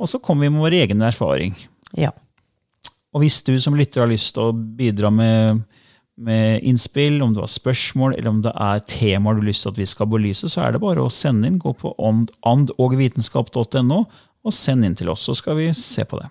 Og 0.00 0.08
så 0.08 0.22
kommer 0.22 0.48
vi 0.48 0.54
med 0.54 0.64
vår 0.64 0.78
egen 0.86 1.04
erfaring. 1.04 1.52
ja. 1.92 2.14
Og 3.14 3.24
hvis 3.24 3.40
du 3.46 3.54
som 3.62 3.74
lytter 3.78 4.04
har 4.04 4.10
lyst 4.10 4.34
til 4.36 4.48
å 4.50 4.54
bidra 4.54 5.10
med, 5.10 5.62
med 6.20 6.62
innspill, 6.66 7.18
om 7.24 7.32
du 7.34 7.40
har 7.42 7.50
spørsmål, 7.50 8.14
eller 8.16 8.30
om 8.30 8.42
det 8.44 8.52
er 8.54 8.82
temaer 8.86 9.38
du 9.38 9.42
har 9.42 9.48
lyst 9.50 9.66
til 9.66 9.72
at 9.74 9.80
vi 9.80 9.88
skal 9.90 10.10
belyse, 10.12 10.50
så 10.52 10.62
er 10.64 10.76
det 10.76 10.82
bare 10.84 11.02
å 11.02 11.10
sende 11.12 11.50
inn. 11.50 11.58
Gå 11.62 11.72
på 11.80 11.94
andogvitenskap.no 12.46 14.04
og 14.40 14.54
send 14.56 14.86
inn 14.86 14.94
til 14.96 15.10
oss, 15.12 15.26
så 15.26 15.34
skal 15.36 15.58
vi 15.58 15.68
se 15.76 16.06
på 16.08 16.20
det. 16.20 16.30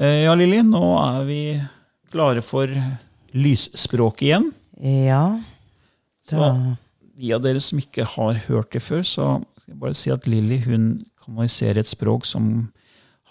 Eh, 0.00 0.24
Ja, 0.24 0.34
Lilly, 0.34 0.62
nå 0.66 0.82
er 0.98 1.20
vi 1.28 1.40
klare 2.10 2.42
for 2.42 2.70
lysspråket 3.34 4.28
igjen. 4.28 4.48
Ja. 4.80 5.24
Så 6.24 6.48
de 7.14 7.32
av 7.36 7.42
dere 7.44 7.60
som 7.62 7.78
ikke 7.78 8.06
har 8.16 8.40
hørt 8.48 8.72
det 8.74 8.82
før, 8.82 9.04
så 9.06 9.26
skal 9.60 9.74
jeg 9.74 9.82
bare 9.82 9.98
si 9.98 10.10
at 10.14 10.26
Lilly 10.26 10.58
kanaliserer 10.64 11.82
et 11.82 11.90
språk 11.90 12.26
som 12.26 12.70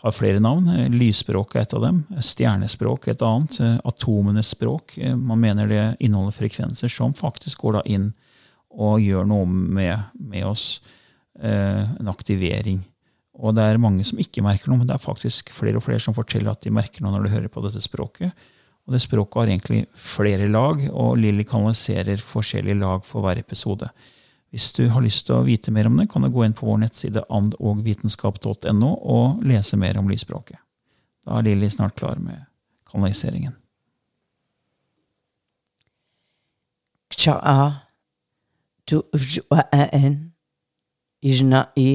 har 0.03 0.15
flere 0.15 0.41
navn. 0.43 0.67
Lysspråk 0.91 1.55
er 1.55 1.63
et 1.63 1.75
av 1.77 1.85
dem. 1.85 2.01
Stjernespråk 2.19 3.07
et 3.11 3.23
annet. 3.23 3.59
Atomenes 3.87 4.51
språk. 4.51 4.97
Man 5.15 5.39
mener 5.39 5.69
det 5.69 5.83
inneholder 6.03 6.35
frekvenser 6.35 6.91
som 6.91 7.15
faktisk 7.15 7.63
går 7.63 7.79
da 7.79 7.83
inn 7.87 8.09
og 8.73 8.99
gjør 9.03 9.27
noe 9.29 9.47
med, 9.47 10.09
med 10.19 10.47
oss. 10.49 10.81
Eh, 11.39 11.83
en 11.99 12.11
aktivering. 12.11 12.81
Og 13.41 13.55
det 13.57 13.63
er 13.65 13.79
mange 13.81 14.03
som 14.05 14.19
ikke 14.21 14.43
merker 14.45 14.69
noe, 14.69 14.81
men 14.81 14.89
det 14.89 14.93
er 14.97 15.01
faktisk 15.01 15.49
flere 15.55 15.79
og 15.79 15.85
flere 15.85 16.01
som 16.03 16.13
forteller 16.13 16.51
at 16.51 16.61
de 16.61 16.73
merker 16.73 17.01
noe 17.01 17.15
når 17.15 17.25
de 17.25 17.31
hører 17.33 17.53
på 17.53 17.63
dette 17.65 17.81
språket. 17.81 18.35
Og 18.83 18.93
det 18.93 19.01
språket 19.01 19.39
har 19.39 19.49
egentlig 19.49 19.85
flere 19.97 20.49
lag, 20.51 20.83
og 20.91 21.15
Lilly 21.17 21.45
kanaliserer 21.47 22.21
forskjellige 22.21 22.77
lag 22.81 23.05
for 23.07 23.25
hver 23.25 23.39
episode. 23.41 23.87
Hvis 24.53 24.69
du 24.77 24.83
har 24.93 25.01
lyst 25.01 25.25
til 25.25 25.39
å 25.39 25.45
vite 25.47 25.71
mer 25.73 25.87
om 25.89 25.97
det, 25.97 26.05
kan 26.11 26.21
du 26.21 26.29
gå 26.29 26.43
inn 26.45 26.53
på 26.53 26.67
vår 26.67 26.83
nettside 26.83 27.23
andogvitenskap.no 27.33 28.91
og 28.93 29.41
lese 29.49 29.79
mer 29.81 29.97
om 29.97 30.11
lysspråket. 30.11 30.59
Da 31.25 31.39
er 31.39 31.47
Lilly 31.47 31.71
snart 31.73 31.95
klar 31.97 32.21
med 32.21 32.43
kanaliseringen. 32.91 33.55
Kja'a 37.17 37.71
tu 38.85 39.01
ujwa'en 39.15 40.19
ijna'i 41.23 41.89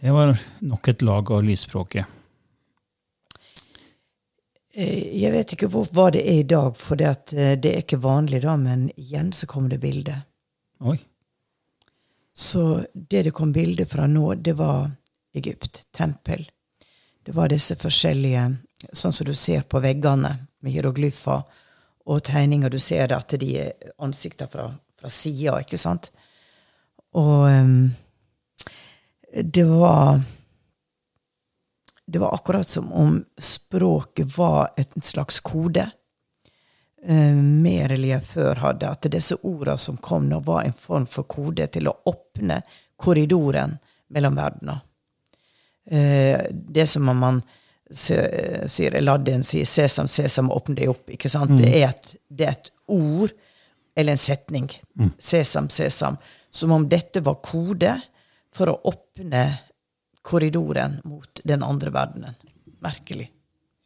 Det 0.00 0.10
var 0.10 0.38
nok 0.64 0.88
et 0.88 1.02
lag 1.02 1.30
av 1.30 1.42
lysspråket. 1.44 2.06
Eh, 4.74 5.20
Jeg 5.22 5.32
vet 5.32 5.52
ikke 5.52 5.68
hvor, 5.68 5.88
hva 5.92 6.08
det 6.14 6.22
er 6.24 6.40
i 6.40 6.46
dag, 6.48 6.76
for 6.76 6.96
det, 6.96 7.32
eh, 7.34 7.56
det 7.60 7.74
er 7.74 7.82
ikke 7.84 8.00
vanlig 8.00 8.42
da, 8.46 8.56
men 8.56 8.88
igjen 8.96 9.32
så 9.32 9.46
kommer 9.50 9.68
det 9.68 9.80
bilde. 9.82 10.16
Oi. 10.80 10.96
Så 12.32 12.86
det 12.94 13.24
det 13.26 13.34
kom 13.36 13.52
bilde 13.52 13.84
fra 13.86 14.06
nå, 14.06 14.34
det 14.34 14.56
var 14.56 14.90
Egypt, 15.34 15.84
tempel. 15.92 16.46
Det 17.22 17.34
var 17.36 17.48
disse 17.52 17.76
forskjellige, 17.76 18.46
sånn 18.92 19.12
som 19.12 19.26
du 19.26 19.34
ser 19.34 19.62
på 19.68 19.82
veggene, 19.84 20.38
med 20.60 20.72
hieroglyfer 20.72 21.42
og 22.06 22.22
tegninger. 22.24 22.70
Du 22.70 22.78
ser 22.78 23.08
det 23.08 23.16
at 23.16 23.34
de 23.40 23.50
er 23.58 23.92
ansikter 23.98 24.48
fra, 24.48 24.70
fra 24.96 25.10
sida, 25.12 25.58
ikke 25.60 25.78
sant? 25.78 26.10
Og 27.16 27.48
em, 27.50 27.90
det 29.32 29.64
var 29.64 30.20
Det 32.06 32.18
var 32.18 32.34
akkurat 32.34 32.66
som 32.66 32.92
om 32.92 33.24
språket 33.38 34.38
var 34.38 34.72
et 34.76 34.96
en 34.96 35.02
slags 35.02 35.40
kode. 35.40 35.90
Uh, 37.08 37.36
mer 37.36 37.92
eller 37.92 38.08
jeg 38.08 38.24
før 38.24 38.58
hadde, 38.60 38.88
at 38.90 39.06
disse 39.12 39.36
ordene 39.46 39.78
som 39.78 39.96
kom 39.96 40.26
nå, 40.28 40.40
var 40.40 40.64
en 40.66 40.74
form 40.74 41.06
for 41.06 41.28
kode 41.30 41.68
til 41.70 41.86
å 41.86 41.94
åpne 42.10 42.58
korridoren 42.98 43.76
mellom 44.10 44.34
verdener. 44.36 44.82
Uh, 45.86 46.50
det 46.50 46.88
som 46.90 47.06
man 47.14 47.40
sier 47.90 48.94
Aladdin 48.98 49.44
sier 49.44 49.64
'sesam, 49.64 50.08
sesam, 50.08 50.50
åpne 50.50 50.74
deg 50.74 50.90
opp'. 50.90 51.10
ikke 51.14 51.28
sant? 51.28 51.54
Det, 51.58 51.70
er 51.70 51.88
et, 51.88 52.14
det 52.28 52.46
er 52.46 52.52
et 52.58 52.70
ord 52.88 53.30
eller 53.96 54.12
en 54.12 54.18
setning. 54.18 54.70
Sesam, 55.18 55.68
sesam. 55.68 56.16
Som 56.50 56.72
om 56.72 56.88
dette 56.88 57.20
var 57.20 57.38
kode 57.42 58.00
for 58.54 58.72
å 58.72 58.78
åpne 58.90 59.44
korridoren 60.22 60.98
mot 61.04 61.40
den 61.44 61.62
andre 61.62 61.90
verdenen. 61.94 62.34
Merkelig. 62.80 63.30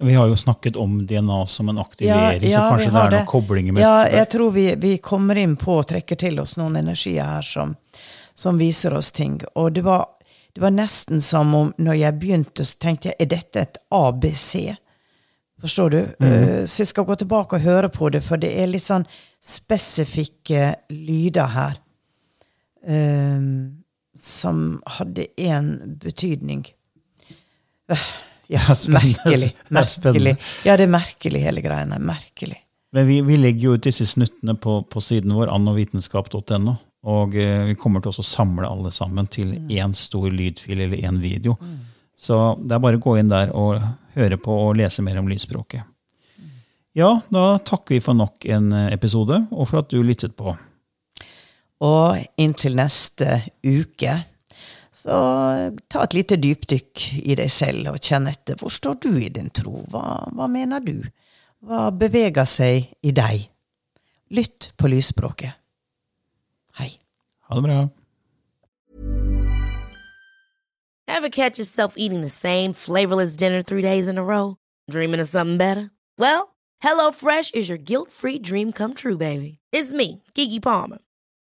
Vi 0.05 0.15
har 0.15 0.27
jo 0.27 0.37
snakket 0.37 0.77
om 0.77 1.07
DNA 1.07 1.47
som 1.47 1.69
en 1.69 1.79
aktivering, 1.79 2.51
så 2.51 2.59
kanskje 2.59 2.91
det 2.91 3.01
er 3.01 3.13
noen 3.15 3.27
koblinger 3.31 3.73
med 3.73 3.83
Ja, 3.85 4.09
jeg 4.11 4.29
tror 4.35 4.51
vi, 4.53 4.65
vi 4.77 4.97
kommer 4.99 5.39
inn 5.39 5.55
på 5.57 5.77
og 5.79 5.87
trekker 5.89 6.19
til 6.19 6.41
oss 6.43 6.57
noen 6.59 6.77
energier 6.81 7.25
her 7.37 7.47
som, 7.47 7.77
som 8.35 8.59
viser 8.59 8.95
oss 8.99 9.13
ting. 9.15 9.39
Og 9.55 9.71
det 9.77 9.85
var, 9.87 10.09
det 10.53 10.65
var 10.65 10.75
nesten 10.75 11.23
som 11.23 11.55
om 11.55 11.71
når 11.79 12.01
jeg 12.01 12.19
begynte, 12.21 12.67
så 12.67 12.81
tenkte 12.83 13.13
jeg 13.13 13.21
er 13.23 13.31
dette 13.37 13.63
et 13.63 13.79
ABC? 13.95 14.75
Forstår 15.63 15.95
du? 15.95 16.01
Eh, 16.27 16.65
så 16.67 16.83
jeg 16.83 16.91
skal 16.91 17.07
gå 17.09 17.15
tilbake 17.23 17.57
og 17.57 17.65
høre 17.65 17.89
på 17.95 18.11
det, 18.11 18.25
for 18.27 18.43
det 18.43 18.51
er 18.61 18.69
litt 18.69 18.85
sånn 18.85 19.07
spesifikke 19.41 20.75
lyder 20.91 21.55
her. 21.55 21.79
eh, 22.83 23.41
som 24.19 24.81
hadde 24.99 25.27
én 25.41 25.99
betydning. 26.03 26.67
Eh, 27.91 28.07
Ja, 28.47 28.75
spennende. 28.75 29.17
merkelig. 29.25 29.55
Er 29.71 29.73
merkelig. 29.73 30.37
Ja, 30.65 30.77
det 30.77 30.85
er 30.85 30.93
merkelig, 30.93 31.41
hele 31.41 31.63
greiene. 31.65 31.99
Merkelig. 31.99 32.59
Men 32.93 33.07
vi, 33.09 33.21
vi 33.27 33.37
legger 33.41 33.71
jo 33.71 33.73
ut 33.79 33.87
disse 33.87 34.05
snuttene 34.07 34.55
på, 34.61 34.83
på 34.87 35.01
siden 35.03 35.33
vår, 35.35 35.49
annovitenskap.no. 35.51 36.75
Og 37.05 37.35
eh, 37.41 37.65
vi 37.71 37.75
kommer 37.81 38.05
til 38.05 38.13
å 38.13 38.25
samle 38.25 38.69
alle 38.69 38.93
sammen 38.95 39.27
til 39.33 39.57
én 39.73 39.97
stor 39.97 40.29
lydfil 40.31 40.85
eller 40.87 41.01
én 41.09 41.19
video. 41.21 41.57
Så 42.17 42.39
det 42.63 42.77
er 42.77 42.85
bare 42.85 43.01
å 43.01 43.03
gå 43.03 43.17
inn 43.19 43.33
der 43.33 43.51
og 43.57 43.81
høre 44.15 44.39
på 44.39 44.55
og 44.69 44.77
lese 44.79 45.03
mer 45.03 45.19
om 45.19 45.29
lydspråket. 45.29 45.83
Ja, 46.95 47.09
da 47.35 47.57
takker 47.59 47.97
vi 47.97 48.05
for 48.05 48.15
nok 48.15 48.45
en 48.47 48.71
eh, 48.77 48.93
episode, 48.95 49.41
og 49.51 49.67
for 49.73 49.81
at 49.83 49.91
du 49.91 49.99
lyttet 50.05 50.37
på. 50.39 50.53
Og 51.85 52.21
inntil 52.41 52.77
neste 52.79 53.43
uke, 53.67 54.15
så 54.95 55.17
ta 55.91 56.05
et 56.07 56.15
lite 56.17 56.39
dypdykk 56.41 57.03
i 57.21 57.37
deg 57.37 57.51
selv 57.53 57.91
og 57.93 57.99
kjenn 58.01 58.31
etter. 58.31 58.57
Hvor 58.57 58.73
står 58.73 59.01
du 59.05 59.11
i 59.21 59.29
din 59.29 59.51
tro? 59.53 59.83
Hva, 59.93 60.31
hva 60.33 60.49
mener 60.49 60.81
du? 60.81 61.03
Hva 61.65 61.91
beveger 61.93 62.49
seg 62.49 62.89
i 63.05 63.13
deg? 63.13 63.51
Lytt 64.33 64.71
på 64.81 64.89
lysspråket. 64.89 65.59
Hei. 66.81 66.95
Ha 67.49 67.59
det 67.59 67.67
bra. 67.67 67.83
Ever 71.07 71.29
catch 71.29 71.59
yourself 71.59 71.95
eating 71.97 72.23
the 72.23 72.31
same 72.31 72.73
flavorless 72.73 73.37
dinner 73.37 73.63
three 73.63 73.83
days 73.83 74.09
in 74.09 74.19
a 74.19 74.25
row? 74.25 74.57
Dreaming 74.91 75.21
of 75.21 75.29
something 75.29 75.59
better? 75.59 75.91
Well, 76.19 76.55
HelloFresh 76.83 77.55
is 77.55 77.69
your 77.69 77.79
guilt 77.79 78.11
free 78.11 78.39
dream 78.39 78.73
come 78.73 78.95
true, 78.95 79.17
baby. 79.17 79.59
It's 79.71 79.93
me, 79.93 80.23
Gigi 80.35 80.61
Palmer. 80.61 80.99